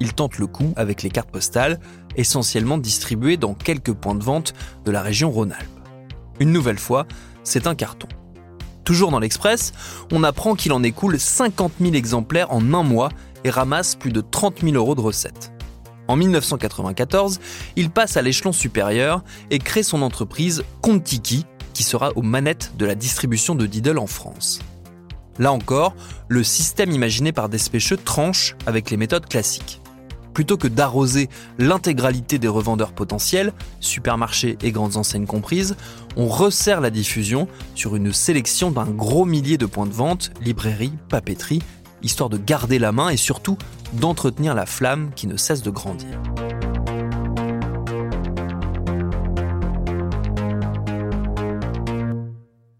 Il 0.02 0.14
tente 0.14 0.38
le 0.38 0.48
coup 0.48 0.72
avec 0.74 1.04
les 1.04 1.10
cartes 1.10 1.30
postales, 1.30 1.78
essentiellement 2.16 2.76
distribuées 2.76 3.36
dans 3.36 3.54
quelques 3.54 3.92
points 3.92 4.16
de 4.16 4.24
vente 4.24 4.52
de 4.84 4.90
la 4.90 5.00
région 5.00 5.30
Rhône-Alpes. 5.30 5.68
Une 6.40 6.50
nouvelle 6.50 6.80
fois, 6.80 7.06
c'est 7.44 7.68
un 7.68 7.76
carton. 7.76 8.08
Toujours 8.82 9.12
dans 9.12 9.20
l'Express, 9.20 9.72
on 10.10 10.24
apprend 10.24 10.56
qu'il 10.56 10.72
en 10.72 10.82
écoule 10.82 11.20
50 11.20 11.74
000 11.80 11.94
exemplaires 11.94 12.52
en 12.52 12.74
un 12.74 12.82
mois 12.82 13.10
et 13.44 13.50
ramasse 13.50 13.94
plus 13.94 14.10
de 14.10 14.20
30 14.20 14.62
000 14.62 14.74
euros 14.74 14.96
de 14.96 15.00
recettes. 15.00 15.52
En 16.08 16.16
1994, 16.16 17.38
il 17.76 17.88
passe 17.88 18.16
à 18.16 18.22
l'échelon 18.22 18.50
supérieur 18.50 19.22
et 19.52 19.60
crée 19.60 19.84
son 19.84 20.02
entreprise 20.02 20.64
Contiki, 20.80 21.46
qui 21.74 21.84
sera 21.84 22.10
aux 22.16 22.22
manettes 22.22 22.72
de 22.76 22.86
la 22.86 22.96
distribution 22.96 23.54
de 23.54 23.66
Diddle 23.66 23.98
en 23.98 24.08
France. 24.08 24.58
Là 25.38 25.52
encore, 25.52 25.94
le 26.26 26.42
système 26.42 26.90
imaginé 26.90 27.30
par 27.30 27.48
Despêcheux 27.48 27.98
tranche 27.98 28.56
avec 28.66 28.90
les 28.90 28.96
méthodes 28.96 29.26
classiques. 29.26 29.81
Plutôt 30.34 30.56
que 30.56 30.68
d'arroser 30.68 31.28
l'intégralité 31.58 32.38
des 32.38 32.48
revendeurs 32.48 32.92
potentiels, 32.92 33.52
supermarchés 33.80 34.56
et 34.62 34.72
grandes 34.72 34.96
enseignes 34.96 35.26
comprises, 35.26 35.76
on 36.16 36.26
resserre 36.26 36.80
la 36.80 36.90
diffusion 36.90 37.48
sur 37.74 37.96
une 37.96 38.12
sélection 38.12 38.70
d'un 38.70 38.86
gros 38.86 39.24
millier 39.24 39.58
de 39.58 39.66
points 39.66 39.86
de 39.86 39.92
vente, 39.92 40.30
librairies, 40.40 40.92
papeteries, 41.08 41.62
histoire 42.02 42.30
de 42.30 42.38
garder 42.38 42.78
la 42.78 42.92
main 42.92 43.10
et 43.10 43.16
surtout 43.16 43.56
d'entretenir 43.92 44.54
la 44.54 44.66
flamme 44.66 45.10
qui 45.14 45.26
ne 45.26 45.36
cesse 45.36 45.62
de 45.62 45.70
grandir. 45.70 46.20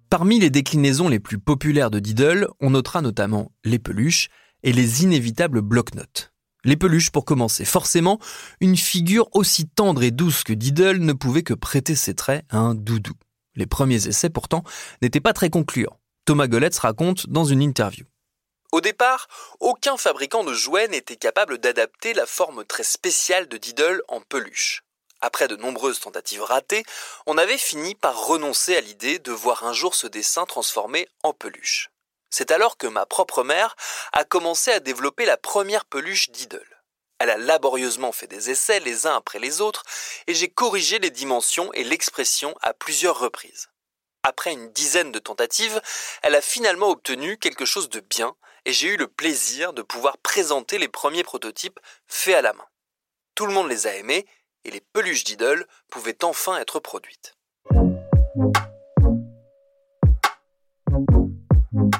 Parmi 0.08 0.38
les 0.38 0.50
déclinaisons 0.50 1.08
les 1.08 1.20
plus 1.20 1.38
populaires 1.38 1.90
de 1.90 1.98
Diddle, 1.98 2.46
on 2.60 2.70
notera 2.70 3.00
notamment 3.00 3.50
les 3.64 3.78
peluches 3.78 4.28
et 4.62 4.72
les 4.72 5.04
inévitables 5.04 5.62
bloc-notes. 5.62 6.31
Les 6.64 6.76
peluches 6.76 7.10
pour 7.10 7.24
commencer. 7.24 7.64
Forcément, 7.64 8.20
une 8.60 8.76
figure 8.76 9.28
aussi 9.32 9.68
tendre 9.68 10.02
et 10.02 10.12
douce 10.12 10.44
que 10.44 10.52
Diddle 10.52 10.98
ne 10.98 11.12
pouvait 11.12 11.42
que 11.42 11.54
prêter 11.54 11.96
ses 11.96 12.14
traits 12.14 12.44
à 12.50 12.58
un 12.58 12.74
doudou. 12.74 13.14
Les 13.56 13.66
premiers 13.66 14.06
essais 14.06 14.30
pourtant 14.30 14.62
n'étaient 15.02 15.20
pas 15.20 15.32
très 15.32 15.50
concluants. 15.50 15.98
Thomas 16.24 16.46
Goletz 16.46 16.78
raconte 16.78 17.28
dans 17.28 17.44
une 17.44 17.62
interview. 17.62 18.06
Au 18.70 18.80
départ, 18.80 19.28
aucun 19.60 19.96
fabricant 19.96 20.44
de 20.44 20.54
jouets 20.54 20.88
n'était 20.88 21.16
capable 21.16 21.58
d'adapter 21.58 22.14
la 22.14 22.26
forme 22.26 22.64
très 22.64 22.84
spéciale 22.84 23.48
de 23.48 23.58
Diddle 23.58 24.00
en 24.08 24.20
peluche. 24.20 24.82
Après 25.20 25.46
de 25.46 25.56
nombreuses 25.56 26.00
tentatives 26.00 26.42
ratées, 26.42 26.84
on 27.26 27.38
avait 27.38 27.58
fini 27.58 27.94
par 27.94 28.26
renoncer 28.26 28.76
à 28.76 28.80
l'idée 28.80 29.18
de 29.18 29.30
voir 29.30 29.64
un 29.64 29.72
jour 29.72 29.94
ce 29.94 30.06
dessin 30.06 30.46
transformé 30.46 31.06
en 31.22 31.32
peluche. 31.32 31.91
C'est 32.32 32.50
alors 32.50 32.78
que 32.78 32.86
ma 32.86 33.04
propre 33.04 33.44
mère 33.44 33.76
a 34.12 34.24
commencé 34.24 34.72
à 34.72 34.80
développer 34.80 35.26
la 35.26 35.36
première 35.36 35.84
peluche 35.84 36.30
Diddle. 36.30 36.66
Elle 37.18 37.28
a 37.28 37.36
laborieusement 37.36 38.10
fait 38.10 38.26
des 38.26 38.50
essais 38.50 38.80
les 38.80 39.06
uns 39.06 39.14
après 39.14 39.38
les 39.38 39.60
autres 39.60 39.84
et 40.26 40.34
j'ai 40.34 40.48
corrigé 40.48 40.98
les 40.98 41.10
dimensions 41.10 41.72
et 41.74 41.84
l'expression 41.84 42.56
à 42.62 42.72
plusieurs 42.72 43.18
reprises. 43.18 43.68
Après 44.24 44.52
une 44.52 44.72
dizaine 44.72 45.12
de 45.12 45.18
tentatives, 45.18 45.80
elle 46.22 46.34
a 46.34 46.40
finalement 46.40 46.88
obtenu 46.88 47.36
quelque 47.36 47.66
chose 47.66 47.90
de 47.90 48.00
bien 48.00 48.34
et 48.64 48.72
j'ai 48.72 48.88
eu 48.88 48.96
le 48.96 49.08
plaisir 49.08 49.74
de 49.74 49.82
pouvoir 49.82 50.16
présenter 50.18 50.78
les 50.78 50.88
premiers 50.88 51.24
prototypes 51.24 51.80
faits 52.08 52.36
à 52.36 52.42
la 52.42 52.54
main. 52.54 52.66
Tout 53.34 53.46
le 53.46 53.52
monde 53.52 53.68
les 53.68 53.86
a 53.86 53.94
aimés 53.94 54.26
et 54.64 54.70
les 54.70 54.80
peluches 54.80 55.24
d'idole 55.24 55.66
pouvaient 55.90 56.24
enfin 56.24 56.56
être 56.58 56.80
produites. 56.80 57.36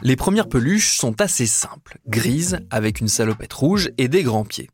Les 0.05 0.17
premières 0.17 0.49
peluches 0.49 0.97
sont 0.97 1.21
assez 1.21 1.47
simples, 1.47 1.99
grises 2.09 2.59
avec 2.71 3.01
une 3.01 3.07
salopette 3.07 3.53
rouge 3.53 3.91
et 3.99 4.09
des 4.09 4.25
grands 4.25 4.45
pieds. 4.45 4.69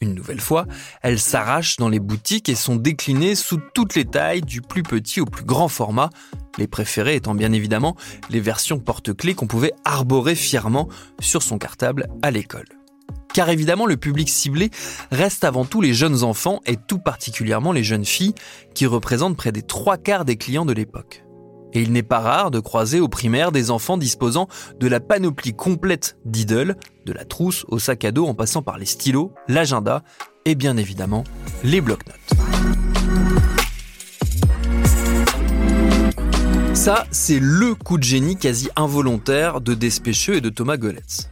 Une 0.00 0.14
nouvelle 0.14 0.40
fois, 0.40 0.64
elles 1.02 1.18
s'arrachent 1.18 1.76
dans 1.76 1.90
les 1.90 2.00
boutiques 2.00 2.48
et 2.48 2.54
sont 2.54 2.76
déclinées 2.76 3.34
sous 3.34 3.60
toutes 3.74 3.94
les 3.94 4.06
tailles, 4.06 4.40
du 4.40 4.62
plus 4.62 4.82
petit 4.82 5.20
au 5.20 5.26
plus 5.26 5.44
grand 5.44 5.68
format, 5.68 6.08
les 6.56 6.66
préférés 6.66 7.16
étant 7.16 7.34
bien 7.34 7.52
évidemment 7.52 7.94
les 8.30 8.40
versions 8.40 8.78
porte-clés 8.78 9.34
qu'on 9.34 9.46
pouvait 9.46 9.74
arborer 9.84 10.34
fièrement 10.34 10.88
sur 11.20 11.42
son 11.42 11.58
cartable 11.58 12.08
à 12.22 12.30
l'école. 12.30 12.68
Car 13.34 13.50
évidemment, 13.50 13.84
le 13.84 13.98
public 13.98 14.30
ciblé 14.30 14.70
reste 15.10 15.44
avant 15.44 15.66
tout 15.66 15.82
les 15.82 15.92
jeunes 15.92 16.24
enfants 16.24 16.62
et 16.64 16.76
tout 16.76 16.98
particulièrement 16.98 17.72
les 17.72 17.84
jeunes 17.84 18.06
filles 18.06 18.34
qui 18.74 18.86
représentent 18.86 19.36
près 19.36 19.52
des 19.52 19.62
trois 19.62 19.98
quarts 19.98 20.24
des 20.24 20.36
clients 20.36 20.64
de 20.64 20.72
l'époque. 20.72 21.22
Et 21.72 21.82
il 21.82 21.92
n'est 21.92 22.02
pas 22.02 22.18
rare 22.18 22.50
de 22.50 22.60
croiser 22.60 23.00
au 23.00 23.08
primaire 23.08 23.52
des 23.52 23.70
enfants 23.70 23.96
disposant 23.96 24.48
de 24.78 24.88
la 24.88 25.00
panoplie 25.00 25.54
complète 25.54 26.16
d'Idle, 26.24 26.76
de 27.06 27.12
la 27.12 27.24
trousse 27.24 27.64
au 27.68 27.78
sac 27.78 28.04
à 28.04 28.12
dos 28.12 28.26
en 28.26 28.34
passant 28.34 28.62
par 28.62 28.78
les 28.78 28.86
stylos, 28.86 29.32
l'agenda 29.48 30.02
et 30.44 30.54
bien 30.54 30.76
évidemment 30.76 31.24
les 31.62 31.80
blocs-notes. 31.80 32.16
Ça, 36.74 37.06
c'est 37.10 37.40
le 37.40 37.74
coup 37.74 37.98
de 37.98 38.02
génie 38.02 38.36
quasi 38.36 38.70
involontaire 38.74 39.60
de 39.60 39.74
Despêcheux 39.74 40.36
et 40.36 40.40
de 40.40 40.48
Thomas 40.48 40.78
Goletz. 40.78 41.28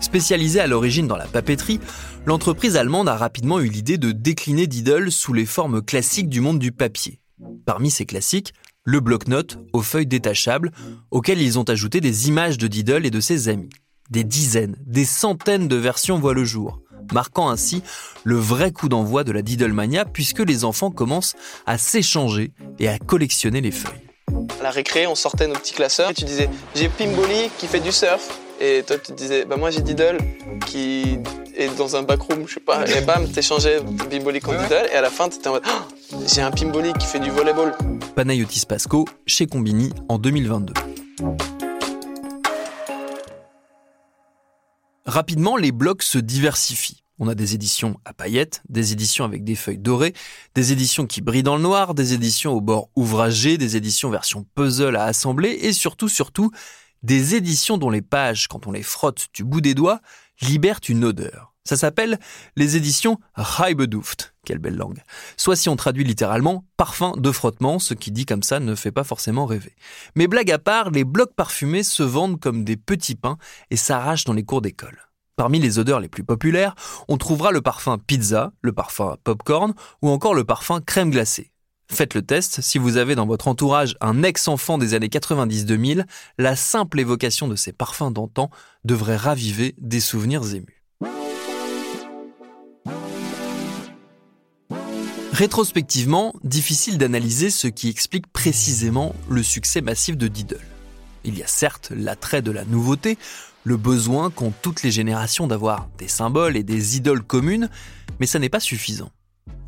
Spécialisée 0.00 0.60
à 0.60 0.66
l'origine 0.66 1.06
dans 1.06 1.16
la 1.16 1.26
papeterie, 1.26 1.80
l'entreprise 2.24 2.76
allemande 2.76 3.08
a 3.08 3.16
rapidement 3.16 3.60
eu 3.60 3.68
l'idée 3.68 3.98
de 3.98 4.12
décliner 4.12 4.66
Diddle 4.66 5.12
sous 5.12 5.32
les 5.32 5.46
formes 5.46 5.82
classiques 5.82 6.28
du 6.28 6.40
monde 6.40 6.58
du 6.58 6.72
papier. 6.72 7.20
Parmi 7.66 7.90
ces 7.90 8.06
classiques, 8.06 8.54
le 8.86 9.00
bloc-notes 9.00 9.58
aux 9.72 9.82
feuilles 9.82 10.06
détachables, 10.06 10.70
auxquelles 11.10 11.42
ils 11.42 11.58
ont 11.58 11.64
ajouté 11.64 12.00
des 12.00 12.28
images 12.28 12.56
de 12.56 12.68
Diddle 12.68 13.04
et 13.04 13.10
de 13.10 13.20
ses 13.20 13.48
amis. 13.48 13.68
Des 14.10 14.22
dizaines, 14.22 14.76
des 14.86 15.04
centaines 15.04 15.66
de 15.66 15.76
versions 15.76 16.18
voient 16.18 16.34
le 16.34 16.44
jour, 16.44 16.80
marquant 17.12 17.50
ainsi 17.50 17.82
le 18.22 18.36
vrai 18.36 18.70
coup 18.70 18.88
d'envoi 18.88 19.24
de 19.24 19.32
la 19.32 19.42
Diddlemania 19.42 20.04
puisque 20.04 20.38
les 20.38 20.64
enfants 20.64 20.92
commencent 20.92 21.34
à 21.66 21.78
s'échanger 21.78 22.52
et 22.78 22.88
à 22.88 22.98
collectionner 22.98 23.60
les 23.60 23.72
feuilles. 23.72 24.06
À 24.60 24.62
la 24.62 24.70
récré, 24.70 25.08
on 25.08 25.16
sortait 25.16 25.48
nos 25.48 25.54
petits 25.54 25.74
classeurs 25.74 26.10
et 26.10 26.14
tu 26.14 26.24
disais 26.24 26.48
j'ai 26.76 26.88
Pimboli 26.88 27.50
qui 27.58 27.66
fait 27.66 27.80
du 27.80 27.92
surf. 27.92 28.40
Et 28.60 28.84
toi, 28.86 28.96
tu 28.98 29.12
disais 29.12 29.44
bah 29.44 29.56
moi 29.56 29.70
j'ai 29.70 29.82
Diddle 29.82 30.18
qui 30.66 31.18
est 31.56 31.76
dans 31.76 31.96
un 31.96 32.02
backroom, 32.02 32.46
je 32.46 32.54
sais 32.54 32.60
pas. 32.60 32.86
Et 32.86 33.00
bam, 33.00 33.28
t'échangeais 33.28 33.80
Pimboli 34.08 34.40
contre 34.40 34.62
Diddle. 34.62 34.86
Et 34.92 34.96
à 34.96 35.00
la 35.00 35.10
fin, 35.10 35.28
t'étais 35.28 35.48
en 35.48 35.52
mode 35.52 35.64
oh, 35.66 36.16
j'ai 36.32 36.42
un 36.42 36.52
Pimboli 36.52 36.92
qui 36.94 37.06
fait 37.06 37.20
du 37.20 37.30
volleyball. 37.30 37.74
Panayotis 38.16 38.64
Pasco 38.66 39.04
chez 39.26 39.46
Combini 39.46 39.92
en 40.08 40.18
2022. 40.18 40.72
Rapidement, 45.04 45.58
les 45.58 45.70
blocs 45.70 46.02
se 46.02 46.16
diversifient. 46.16 47.04
On 47.18 47.28
a 47.28 47.34
des 47.34 47.54
éditions 47.54 48.00
à 48.06 48.14
paillettes, 48.14 48.62
des 48.70 48.94
éditions 48.94 49.26
avec 49.26 49.44
des 49.44 49.54
feuilles 49.54 49.76
dorées, 49.76 50.14
des 50.54 50.72
éditions 50.72 51.06
qui 51.06 51.20
brillent 51.20 51.42
dans 51.42 51.56
le 51.56 51.62
noir, 51.62 51.92
des 51.92 52.14
éditions 52.14 52.54
au 52.54 52.62
bord 52.62 52.88
ouvragé, 52.96 53.58
des 53.58 53.76
éditions 53.76 54.08
version 54.08 54.46
puzzle 54.54 54.96
à 54.96 55.04
assembler 55.04 55.50
et 55.50 55.74
surtout, 55.74 56.08
surtout, 56.08 56.50
des 57.02 57.34
éditions 57.34 57.76
dont 57.76 57.90
les 57.90 58.00
pages, 58.00 58.48
quand 58.48 58.66
on 58.66 58.72
les 58.72 58.82
frotte 58.82 59.26
du 59.34 59.44
bout 59.44 59.60
des 59.60 59.74
doigts, 59.74 60.00
libèrent 60.40 60.80
une 60.88 61.04
odeur. 61.04 61.55
Ça 61.66 61.76
s'appelle 61.76 62.20
les 62.54 62.76
éditions 62.76 63.18
Reibeduft. 63.34 64.34
Quelle 64.44 64.58
belle 64.60 64.76
langue. 64.76 65.02
Soit 65.36 65.56
si 65.56 65.68
on 65.68 65.74
traduit 65.74 66.04
littéralement 66.04 66.64
parfum 66.76 67.14
de 67.16 67.32
frottement, 67.32 67.80
ce 67.80 67.92
qui 67.92 68.12
dit 68.12 68.24
comme 68.24 68.44
ça 68.44 68.60
ne 68.60 68.76
fait 68.76 68.92
pas 68.92 69.02
forcément 69.02 69.46
rêver. 69.46 69.74
Mais 70.14 70.28
blague 70.28 70.52
à 70.52 70.58
part, 70.58 70.90
les 70.90 71.02
blocs 71.02 71.34
parfumés 71.34 71.82
se 71.82 72.04
vendent 72.04 72.38
comme 72.38 72.62
des 72.62 72.76
petits 72.76 73.16
pains 73.16 73.36
et 73.70 73.76
s'arrachent 73.76 74.24
dans 74.24 74.32
les 74.32 74.44
cours 74.44 74.62
d'école. 74.62 75.08
Parmi 75.34 75.58
les 75.58 75.80
odeurs 75.80 75.98
les 75.98 76.08
plus 76.08 76.22
populaires, 76.22 76.76
on 77.08 77.18
trouvera 77.18 77.50
le 77.50 77.60
parfum 77.60 77.98
pizza, 77.98 78.52
le 78.62 78.72
parfum 78.72 79.16
popcorn 79.24 79.74
ou 80.02 80.10
encore 80.10 80.34
le 80.34 80.44
parfum 80.44 80.80
crème 80.80 81.10
glacée. 81.10 81.50
Faites 81.90 82.14
le 82.14 82.22
test, 82.22 82.60
si 82.60 82.78
vous 82.78 82.96
avez 82.96 83.16
dans 83.16 83.26
votre 83.26 83.48
entourage 83.48 83.96
un 84.00 84.22
ex-enfant 84.22 84.78
des 84.78 84.94
années 84.94 85.08
90-2000, 85.08 86.04
la 86.38 86.54
simple 86.54 87.00
évocation 87.00 87.48
de 87.48 87.56
ces 87.56 87.72
parfums 87.72 88.12
d'antan 88.12 88.50
devrait 88.84 89.16
raviver 89.16 89.74
des 89.78 90.00
souvenirs 90.00 90.54
émus. 90.54 90.75
Rétrospectivement, 95.36 96.32
difficile 96.44 96.96
d'analyser 96.96 97.50
ce 97.50 97.66
qui 97.68 97.90
explique 97.90 98.26
précisément 98.26 99.14
le 99.28 99.42
succès 99.42 99.82
massif 99.82 100.16
de 100.16 100.28
Diddle. 100.28 100.64
Il 101.24 101.36
y 101.36 101.42
a 101.42 101.46
certes 101.46 101.92
l'attrait 101.94 102.40
de 102.40 102.50
la 102.50 102.64
nouveauté, 102.64 103.18
le 103.62 103.76
besoin 103.76 104.30
qu'ont 104.30 104.54
toutes 104.62 104.82
les 104.82 104.90
générations 104.90 105.46
d'avoir 105.46 105.90
des 105.98 106.08
symboles 106.08 106.56
et 106.56 106.62
des 106.62 106.96
idoles 106.96 107.22
communes, 107.22 107.68
mais 108.18 108.24
ça 108.24 108.38
n'est 108.38 108.48
pas 108.48 108.60
suffisant. 108.60 109.10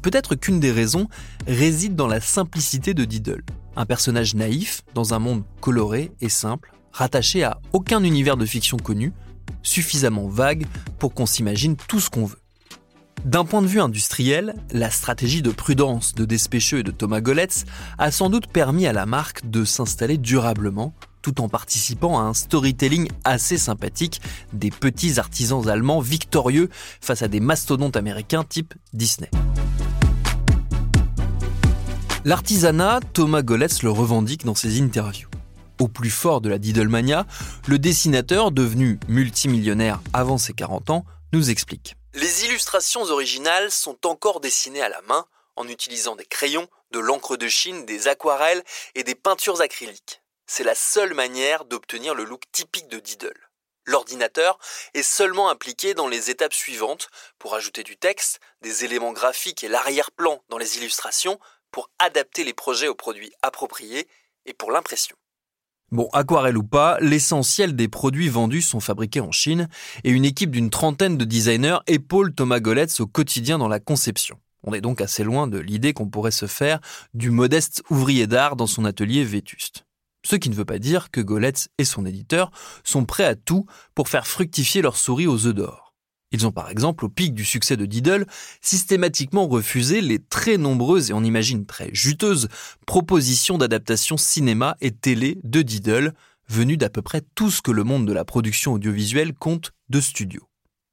Peut-être 0.01 0.37
qu'une 0.37 0.59
des 0.59 0.73
raisons 0.73 1.07
réside 1.47 1.95
dans 1.95 2.09
la 2.09 2.23
simplicité 2.23 2.95
de 2.95 3.05
Diddle, 3.05 3.45
un 3.77 3.85
personnage 3.85 4.35
naïf 4.35 4.81
dans 4.95 5.13
un 5.13 5.19
monde 5.19 5.45
coloré 5.61 6.13
et 6.23 6.31
simple, 6.31 6.73
rattaché 6.93 7.45
à 7.45 7.61
aucun 7.75 8.03
univers 8.05 8.39
de 8.39 8.47
fiction 8.47 8.79
connu, 8.79 9.13
suffisamment 9.63 10.29
vague 10.29 10.65
pour 10.99 11.13
qu'on 11.13 11.27
s'imagine 11.27 11.77
tout 11.77 12.01
ce 12.01 12.09
qu'on 12.09 12.25
veut. 12.25 12.41
D'un 13.25 13.45
point 13.45 13.63
de 13.63 13.67
vue 13.67 13.81
industriel, 13.81 14.55
la 14.71 14.91
stratégie 14.91 15.43
de 15.43 15.51
prudence 15.51 16.15
de 16.15 16.25
Despecheux 16.25 16.79
et 16.79 16.83
de 16.83 16.93
Thomas 16.93 17.21
Goletz 17.21 17.65
a 17.99 18.11
sans 18.11 18.31
doute 18.31 18.47
permis 18.47 18.87
à 18.87 18.93
la 18.93 19.07
marque 19.07 19.49
de 19.51 19.65
s'installer 19.65 20.19
durablement 20.19 20.95
tout 21.21 21.41
en 21.41 21.49
participant 21.49 22.19
à 22.19 22.23
un 22.23 22.33
storytelling 22.33 23.09
assez 23.25 23.59
sympathique 23.59 24.23
des 24.53 24.71
petits 24.71 25.19
artisans 25.19 25.69
allemands 25.69 26.01
victorieux 26.01 26.71
face 27.01 27.23
à 27.23 27.29
des 27.29 27.41
mastodontes 27.41 27.97
américains 27.97 28.45
type 28.45 28.75
Disney. 28.93 29.31
L'artisanat, 32.25 33.01
Thomas 33.13 33.43
Goletz 33.43 33.83
le 33.83 33.91
revendique 33.91 34.45
dans 34.45 34.55
ses 34.55 34.81
interviews. 34.81 35.29
Au 35.81 35.89
plus 35.89 36.11
fort 36.11 36.41
de 36.41 36.49
la 36.49 36.59
Diddlemania, 36.59 37.27
le 37.67 37.79
dessinateur, 37.79 38.53
devenu 38.53 38.99
multimillionnaire 39.09 40.01
avant 40.13 40.39
ses 40.39 40.53
40 40.53 40.91
ans, 40.91 41.05
nous 41.33 41.51
explique. 41.51 41.98
Les 42.21 42.45
illustrations 42.45 43.03
originales 43.03 43.71
sont 43.71 44.05
encore 44.05 44.41
dessinées 44.41 44.83
à 44.83 44.89
la 44.89 45.01
main 45.03 45.29
en 45.55 45.69
utilisant 45.69 46.17
des 46.17 46.27
crayons, 46.27 46.69
de 46.91 46.99
l'encre 46.99 47.37
de 47.37 47.47
Chine, 47.47 47.87
des 47.87 48.09
aquarelles 48.09 48.65
et 48.97 49.05
des 49.05 49.15
peintures 49.15 49.61
acryliques. 49.61 50.21
C'est 50.45 50.65
la 50.65 50.75
seule 50.75 51.15
manière 51.15 51.65
d'obtenir 51.65 52.17
le 52.17 52.25
look 52.25 52.43
typique 52.51 52.89
de 52.89 52.99
Diddle. 52.99 53.49
L'ordinateur 53.85 54.59
est 54.95 55.05
seulement 55.05 55.49
impliqué 55.49 55.95
dans 55.95 56.09
les 56.09 56.29
étapes 56.29 56.55
suivantes 56.55 57.09
pour 57.39 57.55
ajouter 57.55 57.85
du 57.85 57.97
texte, 57.97 58.41
des 58.63 58.85
éléments 58.85 59.13
graphiques 59.13 59.63
et 59.63 59.69
l'arrière-plan 59.69 60.43
dans 60.49 60.59
les 60.59 60.77
illustrations, 60.77 61.39
pour 61.71 61.89
adapter 62.01 62.43
les 62.43 62.53
projets 62.53 62.89
aux 62.89 62.97
produits 62.97 63.33
appropriés 63.43 64.09
et 64.45 64.55
pour 64.55 64.73
l'impression. 64.73 65.15
Bon, 65.90 66.07
aquarelle 66.12 66.59
ou 66.59 66.62
pas, 66.62 66.99
l'essentiel 67.00 67.75
des 67.75 67.88
produits 67.88 68.28
vendus 68.28 68.61
sont 68.61 68.80
fabriqués 68.80 69.21
en 69.21 69.33
Chine 69.33 69.68
et 70.04 70.11
une 70.11 70.26
équipe 70.26 70.50
d'une 70.50 70.68
trentaine 70.68 71.16
de 71.16 71.25
designers 71.25 71.78
épaule 71.87 72.35
Thomas 72.35 72.61
Goletz 72.61 73.00
au 73.00 73.07
quotidien 73.07 73.57
dans 73.57 73.68
la 73.68 73.80
conception. 73.80 74.38
On 74.64 74.75
est 74.75 74.83
donc 74.83 75.00
assez 75.00 75.25
loin 75.25 75.47
de 75.47 75.59
l'idée 75.59 75.95
qu'on 75.95 76.11
pourrait 76.11 76.30
se 76.30 76.45
faire 76.45 76.80
du 77.14 77.30
modeste 77.30 77.83
ouvrier 77.88 78.26
d'art 78.26 78.54
dans 78.54 78.66
son 78.66 78.85
atelier 78.85 79.25
vétuste. 79.25 79.87
Ce 80.26 80.37
qui 80.37 80.50
ne 80.50 80.54
veut 80.54 80.66
pas 80.66 80.78
dire 80.78 81.11
que 81.11 81.23
Goletz 81.23 81.68
et 81.78 81.85
son 81.85 82.04
éditeur 82.04 82.50
sont 82.85 83.07
prêts 83.07 83.25
à 83.25 83.35
tout 83.35 83.64
pour 83.95 84.09
faire 84.09 84.26
fructifier 84.26 84.83
leur 84.83 84.97
souris 84.97 85.26
aux 85.26 85.47
œufs 85.47 85.54
d'or. 85.54 85.88
Ils 86.31 86.47
ont 86.47 86.53
par 86.53 86.71
exemple, 86.71 87.05
au 87.05 87.09
pic 87.09 87.35
du 87.35 87.45
succès 87.45 87.77
de 87.77 87.87
Diddle, 87.87 88.27
systématiquement 88.61 89.47
refusé 89.47 90.01
les 90.01 90.19
très 90.19 90.59
nombreuses 90.59 91.11
et 91.11 91.15
on 91.15 91.25
imagine 91.25 91.65
très 91.65 91.91
juteuses 91.93 92.49
propositions 92.87 93.59
d'adaptation 93.59 94.17
cinéma 94.17 94.77
et 94.81 94.91
télé 94.91 95.39
de 95.45 95.63
Diddle, 95.63 96.13
venues 96.49 96.77
d'à 96.77 96.91
peu 96.91 97.03
près 97.03 97.23
tout 97.35 97.51
ce 97.51 97.63
que 97.63 97.71
le 97.71 97.85
monde 97.85 98.07
de 98.07 98.13
la 98.13 98.25
production 98.25 98.73
audiovisuelle 98.75 99.35
compte 99.35 99.73
de 99.89 100.01
studios. 100.01 100.49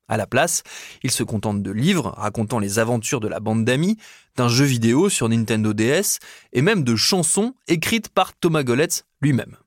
À 0.08 0.18
la 0.18 0.28
place, 0.28 0.62
ils 1.04 1.12
se 1.12 1.24
contentent 1.24 1.64
de 1.64 1.72
livres 1.72 2.14
racontant 2.16 2.60
les 2.60 2.78
aventures 2.78 3.20
de 3.20 3.28
la 3.28 3.40
bande 3.40 3.66
d'amis, 3.66 3.98
d'un 4.36 4.50
jeu 4.50 4.66
vidéo 4.66 5.10
sur 5.10 5.28
Nintendo 5.30 5.74
DS 5.74 6.20
et 6.54 6.62
même 6.62 6.84
de 6.84 6.96
chansons 6.96 7.56
écrites 7.68 8.10
par 8.10 8.34
Thomas 8.34 8.64
Goletz 8.64 9.06
lui-même. 9.22 9.58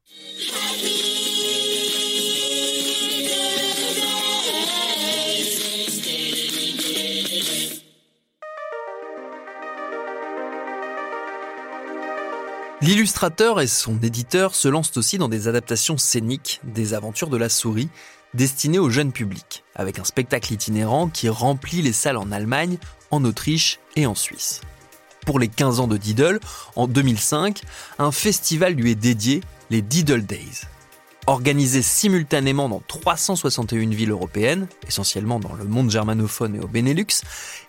L'illustrateur 12.81 13.61
et 13.61 13.67
son 13.67 14.01
éditeur 14.03 14.55
se 14.55 14.69
lancent 14.69 14.97
aussi 14.97 15.19
dans 15.19 15.29
des 15.29 15.49
adaptations 15.49 15.99
scéniques 15.99 16.61
des 16.63 16.95
aventures 16.95 17.29
de 17.29 17.37
la 17.37 17.49
souris, 17.49 17.89
destinées 18.35 18.79
au 18.79 18.89
jeune 18.89 19.11
public, 19.11 19.65
avec 19.75 19.99
un 19.99 20.05
spectacle 20.05 20.53
itinérant 20.53 21.09
qui 21.09 21.29
remplit 21.29 21.83
les 21.83 21.93
salles 21.93 22.17
en 22.17 22.31
Allemagne, 22.31 22.79
en 23.11 23.25
Autriche 23.25 23.81
et 23.97 24.07
en 24.07 24.15
Suisse. 24.15 24.61
Pour 25.27 25.41
les 25.41 25.49
15 25.49 25.81
ans 25.81 25.89
de 25.89 25.97
Diddle, 25.97 26.39
en 26.77 26.87
2005, 26.87 27.63
un 27.99 28.13
festival 28.13 28.75
lui 28.75 28.93
est 28.93 28.95
dédié, 28.95 29.41
les 29.71 29.83
Diddle 29.83 30.25
Days. 30.25 30.63
Organisé 31.27 31.83
simultanément 31.83 32.69
dans 32.69 32.83
361 32.87 33.91
villes 33.91 34.13
européennes, 34.13 34.69
essentiellement 34.87 35.41
dans 35.41 35.53
le 35.53 35.65
monde 35.65 35.91
germanophone 35.91 36.55
et 36.55 36.61
au 36.61 36.69
Benelux, 36.69 37.23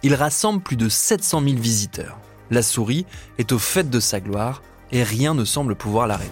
il 0.04 0.14
rassemble 0.14 0.62
plus 0.62 0.78
de 0.78 0.88
700 0.88 1.42
000 1.42 1.56
visiteurs. 1.56 2.20
La 2.52 2.62
souris 2.62 3.08
est 3.40 3.52
au 3.52 3.60
fait 3.60 3.90
de 3.90 4.00
sa 4.00 4.20
gloire 4.20 4.62
et 4.92 5.04
rien 5.04 5.34
ne 5.34 5.46
semble 5.46 5.76
pouvoir 5.76 6.08
l'arrêter. 6.08 6.32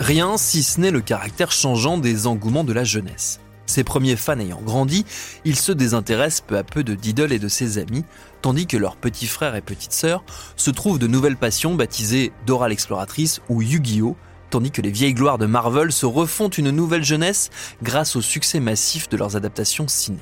Rien 0.00 0.36
si 0.36 0.62
ce 0.62 0.80
n'est 0.80 0.90
le 0.90 1.00
caractère 1.00 1.52
changeant 1.52 1.98
des 1.98 2.26
engouements 2.26 2.64
de 2.64 2.72
la 2.72 2.84
jeunesse. 2.84 3.40
Ses 3.66 3.84
premiers 3.84 4.16
fans 4.16 4.38
ayant 4.38 4.60
grandi, 4.60 5.06
ils 5.44 5.56
se 5.56 5.72
désintéressent 5.72 6.44
peu 6.46 6.58
à 6.58 6.64
peu 6.64 6.84
de 6.84 6.94
Diddle 6.94 7.32
et 7.32 7.38
de 7.38 7.48
ses 7.48 7.78
amis, 7.78 8.04
tandis 8.42 8.66
que 8.66 8.76
leurs 8.76 8.96
petits 8.96 9.26
frères 9.26 9.54
et 9.54 9.62
petites 9.62 9.94
sœurs 9.94 10.22
se 10.56 10.70
trouvent 10.70 10.98
de 10.98 11.06
nouvelles 11.06 11.36
passions 11.36 11.74
baptisées 11.74 12.32
Dora 12.46 12.68
l'exploratrice 12.68 13.40
ou 13.48 13.62
Yu-Gi-Oh! 13.62 14.16
tandis 14.50 14.70
que 14.70 14.82
les 14.82 14.92
vieilles 14.92 15.14
gloires 15.14 15.38
de 15.38 15.46
Marvel 15.46 15.90
se 15.90 16.06
refont 16.06 16.48
une 16.48 16.70
nouvelle 16.70 17.02
jeunesse 17.02 17.50
grâce 17.82 18.14
au 18.14 18.20
succès 18.20 18.60
massif 18.60 19.08
de 19.08 19.16
leurs 19.16 19.34
adaptations 19.34 19.88
ciné. 19.88 20.20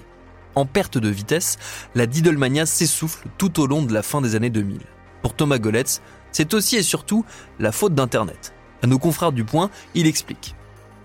En 0.55 0.67
perte 0.67 0.99
de 0.99 1.09
vitesse, 1.09 1.59
la 1.95 2.07
Diddlemania 2.07 2.67
s'essouffle 2.67 3.27
tout 3.39 3.61
au 3.61 3.67
long 3.67 3.83
de 3.83 3.95
la 3.95 4.03
fin 4.03 4.21
des 4.21 4.35
années 4.35 4.51
2000. 4.51 4.81
Pour 5.23 5.35
Thomas 5.35 5.59
Goletz, 5.59 6.03
c'est 6.31 6.53
aussi 6.55 6.77
et 6.77 6.83
surtout 6.83 7.25
la 7.59 7.73
faute 7.73 7.95
d'Internet. 7.95 8.53
À 8.83 8.87
nos 8.87 8.99
confrères 8.99 9.33
du 9.33 9.45
Point, 9.45 9.71
il 9.95 10.07
explique. 10.07 10.55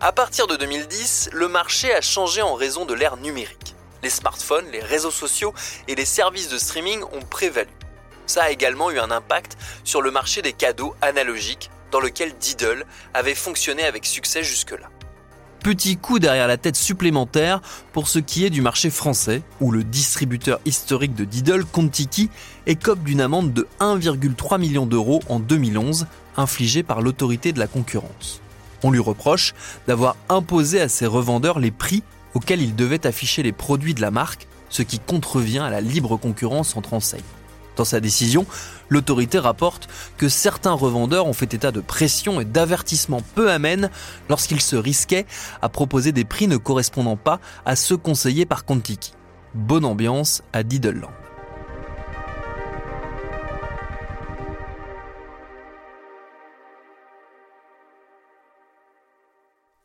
À 0.01 0.12
partir 0.12 0.47
de 0.47 0.55
2010, 0.55 1.29
le 1.33 1.47
marché 1.47 1.93
a 1.93 2.01
changé 2.01 2.41
en 2.41 2.55
raison 2.55 2.86
de 2.86 2.93
l'ère 2.93 3.17
numérique. 3.17 3.75
Les 4.03 4.10
smartphones, 4.10 4.65
les 4.71 4.81
réseaux 4.81 5.12
sociaux 5.12 5.53
et 5.88 5.95
les 5.95 6.05
services 6.05 6.49
de 6.49 6.57
streaming 6.57 7.01
ont 7.13 7.25
prévalu. 7.29 7.69
Ça 8.25 8.43
a 8.43 8.49
également 8.51 8.91
eu 8.91 8.99
un 8.99 9.12
impact 9.12 9.57
sur 9.83 10.01
le 10.01 10.12
marché 10.12 10.41
des 10.41 10.53
cadeaux 10.53 10.95
analogiques 11.01 11.71
dans 11.91 11.99
lequel 11.99 12.36
Diddle 12.38 12.86
avait 13.13 13.36
fonctionné 13.36 13.83
avec 13.83 14.05
succès 14.05 14.43
jusque-là. 14.43 14.89
Petit 15.67 15.97
coup 15.97 16.17
derrière 16.17 16.47
la 16.47 16.56
tête 16.56 16.77
supplémentaire 16.77 17.60
pour 17.91 18.08
ce 18.08 18.19
qui 18.19 18.45
est 18.45 18.49
du 18.49 18.62
marché 18.62 18.89
français, 18.89 19.41
où 19.60 19.69
le 19.69 19.84
distributeur 19.84 20.62
historique 20.63 21.13
de 21.13 21.25
Diddle, 21.25 21.65
Contiki, 21.65 22.30
écope 22.67 23.03
d'une 23.03 23.19
amende 23.19 23.51
de 23.51 23.67
1,3 23.82 24.62
million 24.62 24.86
d'euros 24.86 25.19
en 25.27 25.41
2011, 25.41 26.08
infligée 26.38 26.84
par 26.84 27.01
l'autorité 27.01 27.51
de 27.51 27.60
la 27.60 27.67
concurrence. 27.67 28.39
On 28.82 28.91
lui 28.91 29.01
reproche 29.01 29.53
d'avoir 29.89 30.15
imposé 30.30 30.80
à 30.80 30.88
ses 30.88 31.06
revendeurs 31.06 31.60
les 31.60 31.71
prix 31.71 32.01
auxquels 32.34 32.62
ils 32.62 32.73
devaient 32.73 33.06
afficher 33.06 33.43
les 33.43 33.51
produits 33.51 33.93
de 33.93 33.99
la 33.99 34.10
marque, 34.10 34.47
ce 34.69 34.84
qui 34.84 34.99
contrevient 34.99 35.60
à 35.60 35.69
la 35.69 35.82
libre 35.82 36.15
concurrence 36.15 36.77
entre 36.77 36.93
enseignes. 36.93 37.23
Dans 37.78 37.86
sa 37.86 38.00
décision, 38.00 38.48
l'autorité 38.90 39.38
rapporte 39.38 39.88
que 40.18 40.30
certains 40.30 40.74
revendeurs 40.74 41.28
ont 41.28 41.34
fait 41.34 41.54
état 41.54 41.72
de 41.72 41.80
pression 41.80 42.42
et 42.42 42.46
d'avertissements 42.46 43.22
peu 43.36 43.52
amènes 43.52 43.92
lorsqu'ils 44.30 44.62
se 44.62 44.76
risquaient 44.76 45.28
à 45.62 45.70
proposer 45.70 46.12
des 46.12 46.26
prix 46.26 46.48
ne 46.48 46.58
correspondant 46.58 47.18
pas 47.18 47.40
à 47.66 47.76
ceux 47.76 47.96
conseillés 47.96 48.48
par 48.48 48.66
Contiki. 48.66 49.13
Bonne 49.54 49.86
ambiance 49.86 50.42
à 50.54 50.63
Diddleland. 50.63 51.12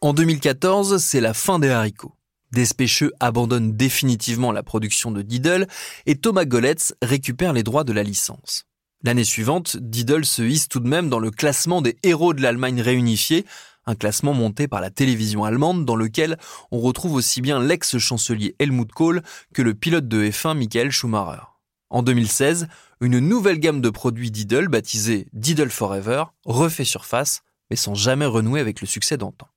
En 0.01 0.15
2014, 0.15 0.97
c'est 0.97 1.21
la 1.21 1.35
fin 1.35 1.59
des 1.59 1.69
haricots. 1.69 2.15
Despecheux 2.53 3.13
abandonne 3.19 3.77
définitivement 3.77 4.53
la 4.53 4.63
production 4.63 5.11
de 5.11 5.23
Diddle 5.23 5.67
et 6.07 6.17
Thomas 6.17 6.45
Goletz 6.45 6.95
récupère 7.01 7.53
les 7.53 7.63
droits 7.63 7.85
de 7.85 7.93
la 7.93 8.03
licence. 8.03 8.65
L'année 9.05 9.25
suivante, 9.25 9.77
Diddle 9.79 10.25
se 10.25 10.43
hisse 10.43 10.69
tout 10.69 10.79
de 10.79 10.89
même 10.89 11.09
dans 11.09 11.19
le 11.19 11.31
classement 11.31 11.83
des 11.83 11.97
héros 12.03 12.35
de 12.35 12.43
l'Allemagne 12.43 12.81
réunifiée, 12.81 13.47
un 13.87 13.95
classement 13.95 14.35
monté 14.35 14.69
par 14.69 14.81
la 14.81 14.91
télévision 14.91 15.45
allemande 15.45 15.85
dans 15.85 15.97
lequel 15.97 16.39
on 16.71 16.79
retrouve 16.79 17.15
aussi 17.15 17.41
bien 17.41 17.61
l'ex-chancelier 17.61 18.55
Helmut 18.59 18.93
Kohl 18.93 19.23
que 19.55 19.63
le 19.63 19.75
pilote 19.75 20.07
de 20.07 20.25
F1 20.25 20.57
Michael 20.57 20.91
Schumacher. 20.91 21.43
En 21.91 22.03
2016, 22.03 22.69
une 23.01 23.19
nouvelle 23.19 23.59
gamme 23.59 23.81
de 23.81 23.91
produits 23.91 24.31
Diddle 24.31 24.69
baptisée 24.69 25.27
Diddle 25.33 25.71
Forever 25.71 26.25
refait 26.45 26.85
surface, 26.85 27.43
mais 27.71 27.77
sans 27.77 27.95
jamais 27.95 28.27
renouer 28.27 28.61
avec 28.61 28.81
le 28.81 28.87
succès 28.87 29.17
d'antan. 29.17 29.49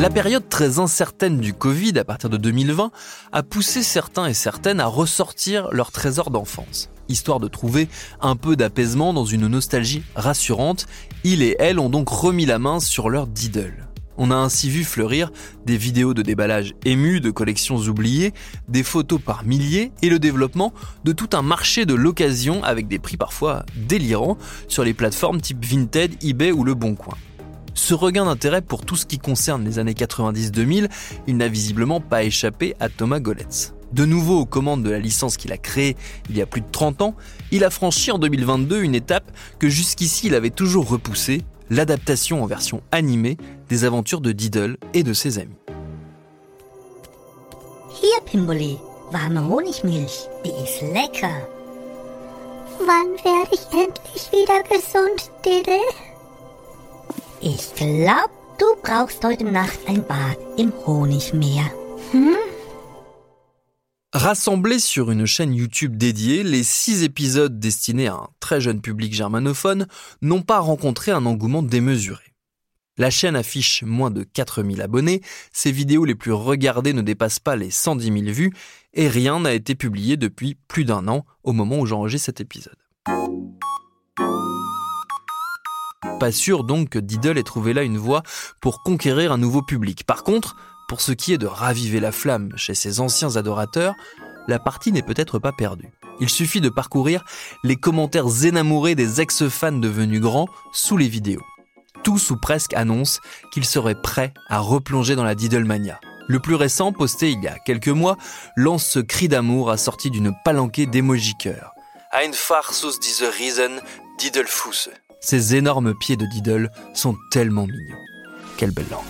La 0.00 0.08
période 0.08 0.48
très 0.48 0.78
incertaine 0.78 1.40
du 1.40 1.52
Covid 1.52 1.98
à 1.98 2.04
partir 2.04 2.30
de 2.30 2.38
2020 2.38 2.90
a 3.32 3.42
poussé 3.42 3.82
certains 3.82 4.28
et 4.28 4.32
certaines 4.32 4.80
à 4.80 4.86
ressortir 4.86 5.68
leur 5.72 5.92
trésor 5.92 6.30
d'enfance. 6.30 6.88
Histoire 7.10 7.38
de 7.38 7.48
trouver 7.48 7.86
un 8.22 8.34
peu 8.34 8.56
d'apaisement 8.56 9.12
dans 9.12 9.26
une 9.26 9.46
nostalgie 9.46 10.02
rassurante, 10.14 10.86
ils 11.22 11.42
et 11.42 11.54
elles 11.58 11.78
ont 11.78 11.90
donc 11.90 12.08
remis 12.08 12.46
la 12.46 12.58
main 12.58 12.80
sur 12.80 13.10
leur 13.10 13.26
diddle. 13.26 13.88
On 14.16 14.30
a 14.30 14.36
ainsi 14.36 14.70
vu 14.70 14.84
fleurir 14.84 15.30
des 15.66 15.76
vidéos 15.76 16.14
de 16.14 16.22
déballage 16.22 16.72
émus 16.86 17.20
de 17.20 17.30
collections 17.30 17.76
oubliées, 17.76 18.32
des 18.68 18.82
photos 18.82 19.20
par 19.20 19.44
milliers 19.44 19.92
et 20.00 20.08
le 20.08 20.18
développement 20.18 20.72
de 21.04 21.12
tout 21.12 21.28
un 21.34 21.42
marché 21.42 21.84
de 21.84 21.92
l'occasion 21.92 22.64
avec 22.64 22.88
des 22.88 22.98
prix 22.98 23.18
parfois 23.18 23.66
délirants 23.76 24.38
sur 24.66 24.82
les 24.82 24.94
plateformes 24.94 25.42
type 25.42 25.62
Vinted, 25.62 26.24
eBay 26.24 26.52
ou 26.52 26.64
Le 26.64 26.72
Bon 26.72 26.94
Coin. 26.94 27.18
Ce 27.74 27.94
regain 27.94 28.24
d'intérêt 28.24 28.62
pour 28.62 28.84
tout 28.84 28.96
ce 28.96 29.06
qui 29.06 29.18
concerne 29.18 29.64
les 29.64 29.78
années 29.78 29.92
90-2000, 29.92 30.88
il 31.26 31.36
n'a 31.36 31.48
visiblement 31.48 32.00
pas 32.00 32.24
échappé 32.24 32.74
à 32.80 32.88
Thomas 32.88 33.20
Goletz. 33.20 33.72
De 33.92 34.04
nouveau 34.04 34.38
aux 34.38 34.46
commandes 34.46 34.84
de 34.84 34.90
la 34.90 34.98
licence 34.98 35.36
qu'il 35.36 35.52
a 35.52 35.58
créée 35.58 35.96
il 36.28 36.36
y 36.36 36.42
a 36.42 36.46
plus 36.46 36.60
de 36.60 36.70
30 36.70 37.02
ans, 37.02 37.14
il 37.50 37.64
a 37.64 37.70
franchi 37.70 38.12
en 38.12 38.18
2022 38.18 38.82
une 38.82 38.94
étape 38.94 39.30
que 39.58 39.68
jusqu'ici 39.68 40.28
il 40.28 40.34
avait 40.34 40.50
toujours 40.50 40.88
repoussée, 40.88 41.42
l'adaptation 41.70 42.42
en 42.42 42.46
version 42.46 42.82
animée 42.92 43.36
des 43.68 43.84
aventures 43.84 44.20
de 44.20 44.32
Diddle 44.32 44.76
et 44.94 45.02
de 45.02 45.12
ses 45.12 45.38
amis. 45.38 45.56
Brauchst 58.90 59.24
heute 59.24 59.44
Nacht 59.44 59.78
ein 59.86 60.04
Bad 60.06 60.36
im 60.58 60.72
Honigmeer. 60.84 61.70
Hm? 62.12 62.34
Rassemblés 64.12 64.80
sur 64.80 65.10
une 65.10 65.26
chaîne 65.26 65.54
YouTube 65.54 65.96
dédiée, 65.96 66.42
les 66.42 66.64
six 66.64 67.04
épisodes 67.04 67.60
destinés 67.60 68.08
à 68.08 68.14
un 68.14 68.28
très 68.40 68.60
jeune 68.60 68.80
public 68.80 69.14
germanophone 69.14 69.86
n'ont 70.22 70.42
pas 70.42 70.58
rencontré 70.58 71.12
un 71.12 71.24
engouement 71.24 71.62
démesuré. 71.62 72.24
La 72.98 73.10
chaîne 73.10 73.36
affiche 73.36 73.84
moins 73.84 74.10
de 74.10 74.24
4000 74.24 74.82
abonnés, 74.82 75.22
ses 75.52 75.72
vidéos 75.72 76.04
les 76.04 76.16
plus 76.16 76.32
regardées 76.32 76.92
ne 76.92 77.02
dépassent 77.02 77.38
pas 77.38 77.56
les 77.56 77.70
110 77.70 78.06
000 78.06 78.16
vues, 78.34 78.52
et 78.92 79.08
rien 79.08 79.40
n'a 79.40 79.52
été 79.54 79.74
publié 79.76 80.16
depuis 80.16 80.58
plus 80.68 80.84
d'un 80.84 81.06
an 81.06 81.24
au 81.44 81.52
moment 81.52 81.78
où 81.78 81.86
j'enregistre 81.86 82.26
cet 82.26 82.40
épisode. 82.40 82.76
Pas 86.18 86.32
sûr 86.32 86.64
donc 86.64 86.90
que 86.90 86.98
Diddle 86.98 87.38
ait 87.38 87.42
trouvé 87.42 87.74
là 87.74 87.82
une 87.82 87.98
voie 87.98 88.22
pour 88.60 88.82
conquérir 88.82 89.32
un 89.32 89.38
nouveau 89.38 89.62
public. 89.62 90.04
Par 90.04 90.24
contre, 90.24 90.56
pour 90.88 91.00
ce 91.00 91.12
qui 91.12 91.32
est 91.32 91.38
de 91.38 91.46
raviver 91.46 92.00
la 92.00 92.10
flamme 92.12 92.52
chez 92.56 92.74
ses 92.74 93.00
anciens 93.00 93.36
adorateurs, 93.36 93.94
la 94.48 94.58
partie 94.58 94.92
n'est 94.92 95.02
peut-être 95.02 95.38
pas 95.38 95.52
perdue. 95.52 95.90
Il 96.18 96.28
suffit 96.28 96.60
de 96.60 96.68
parcourir 96.68 97.24
les 97.64 97.76
commentaires 97.76 98.44
énamourés 98.44 98.94
des 98.94 99.20
ex-fans 99.20 99.72
devenus 99.72 100.20
grands 100.20 100.48
sous 100.72 100.96
les 100.96 101.08
vidéos. 101.08 101.44
Tous 102.02 102.30
ou 102.30 102.36
presque 102.36 102.74
annoncent 102.74 103.20
qu'ils 103.52 103.66
seraient 103.66 104.00
prêts 104.00 104.32
à 104.48 104.58
replonger 104.58 105.16
dans 105.16 105.24
la 105.24 105.34
Diddlemania. 105.34 106.00
Le 106.28 106.40
plus 106.40 106.54
récent, 106.54 106.92
posté 106.92 107.30
il 107.30 107.42
y 107.42 107.48
a 107.48 107.58
quelques 107.58 107.88
mois, 107.88 108.16
lance 108.56 108.86
ce 108.86 109.00
cri 109.00 109.28
d'amour 109.28 109.70
assorti 109.70 110.10
d'une 110.10 110.34
palanquée 110.44 110.86
d'émoji 110.86 111.34
cœur. 111.36 111.72
Einfach 112.12 112.70
aus 112.84 112.98
dieser 113.00 113.30
Riesen 113.30 113.80
Diddlefuße. 114.18 114.90
Ces 115.20 115.54
énormes 115.54 115.94
pieds 115.94 116.16
de 116.16 116.24
Diddle 116.24 116.70
sont 116.94 117.14
tellement 117.30 117.66
mignons. 117.66 117.98
Quelle 118.56 118.70
belle 118.70 118.86
langue. 118.90 119.00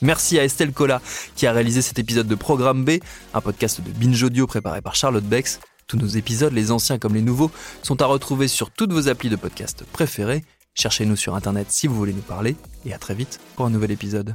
Merci 0.00 0.38
à 0.38 0.44
Estelle 0.44 0.72
Cola 0.72 1.00
qui 1.34 1.46
a 1.46 1.52
réalisé 1.52 1.82
cet 1.82 1.98
épisode 1.98 2.26
de 2.26 2.34
Programme 2.34 2.84
B, 2.84 2.92
un 3.34 3.40
podcast 3.40 3.80
de 3.82 3.90
Binge 3.90 4.22
Audio 4.22 4.46
préparé 4.46 4.80
par 4.80 4.94
Charlotte 4.94 5.24
Bex. 5.24 5.60
Tous 5.86 5.98
nos 5.98 6.06
épisodes, 6.06 6.52
les 6.52 6.70
anciens 6.70 6.98
comme 6.98 7.14
les 7.14 7.22
nouveaux, 7.22 7.50
sont 7.82 8.00
à 8.00 8.06
retrouver 8.06 8.48
sur 8.48 8.70
toutes 8.70 8.92
vos 8.92 9.08
applis 9.08 9.28
de 9.28 9.36
podcast 9.36 9.84
préférés. 9.92 10.44
Cherchez-nous 10.74 11.16
sur 11.16 11.34
internet 11.34 11.66
si 11.70 11.86
vous 11.86 11.94
voulez 11.94 12.14
nous 12.14 12.22
parler 12.22 12.56
et 12.86 12.94
à 12.94 12.98
très 12.98 13.14
vite 13.14 13.38
pour 13.54 13.66
un 13.66 13.70
nouvel 13.70 13.90
épisode. 13.92 14.34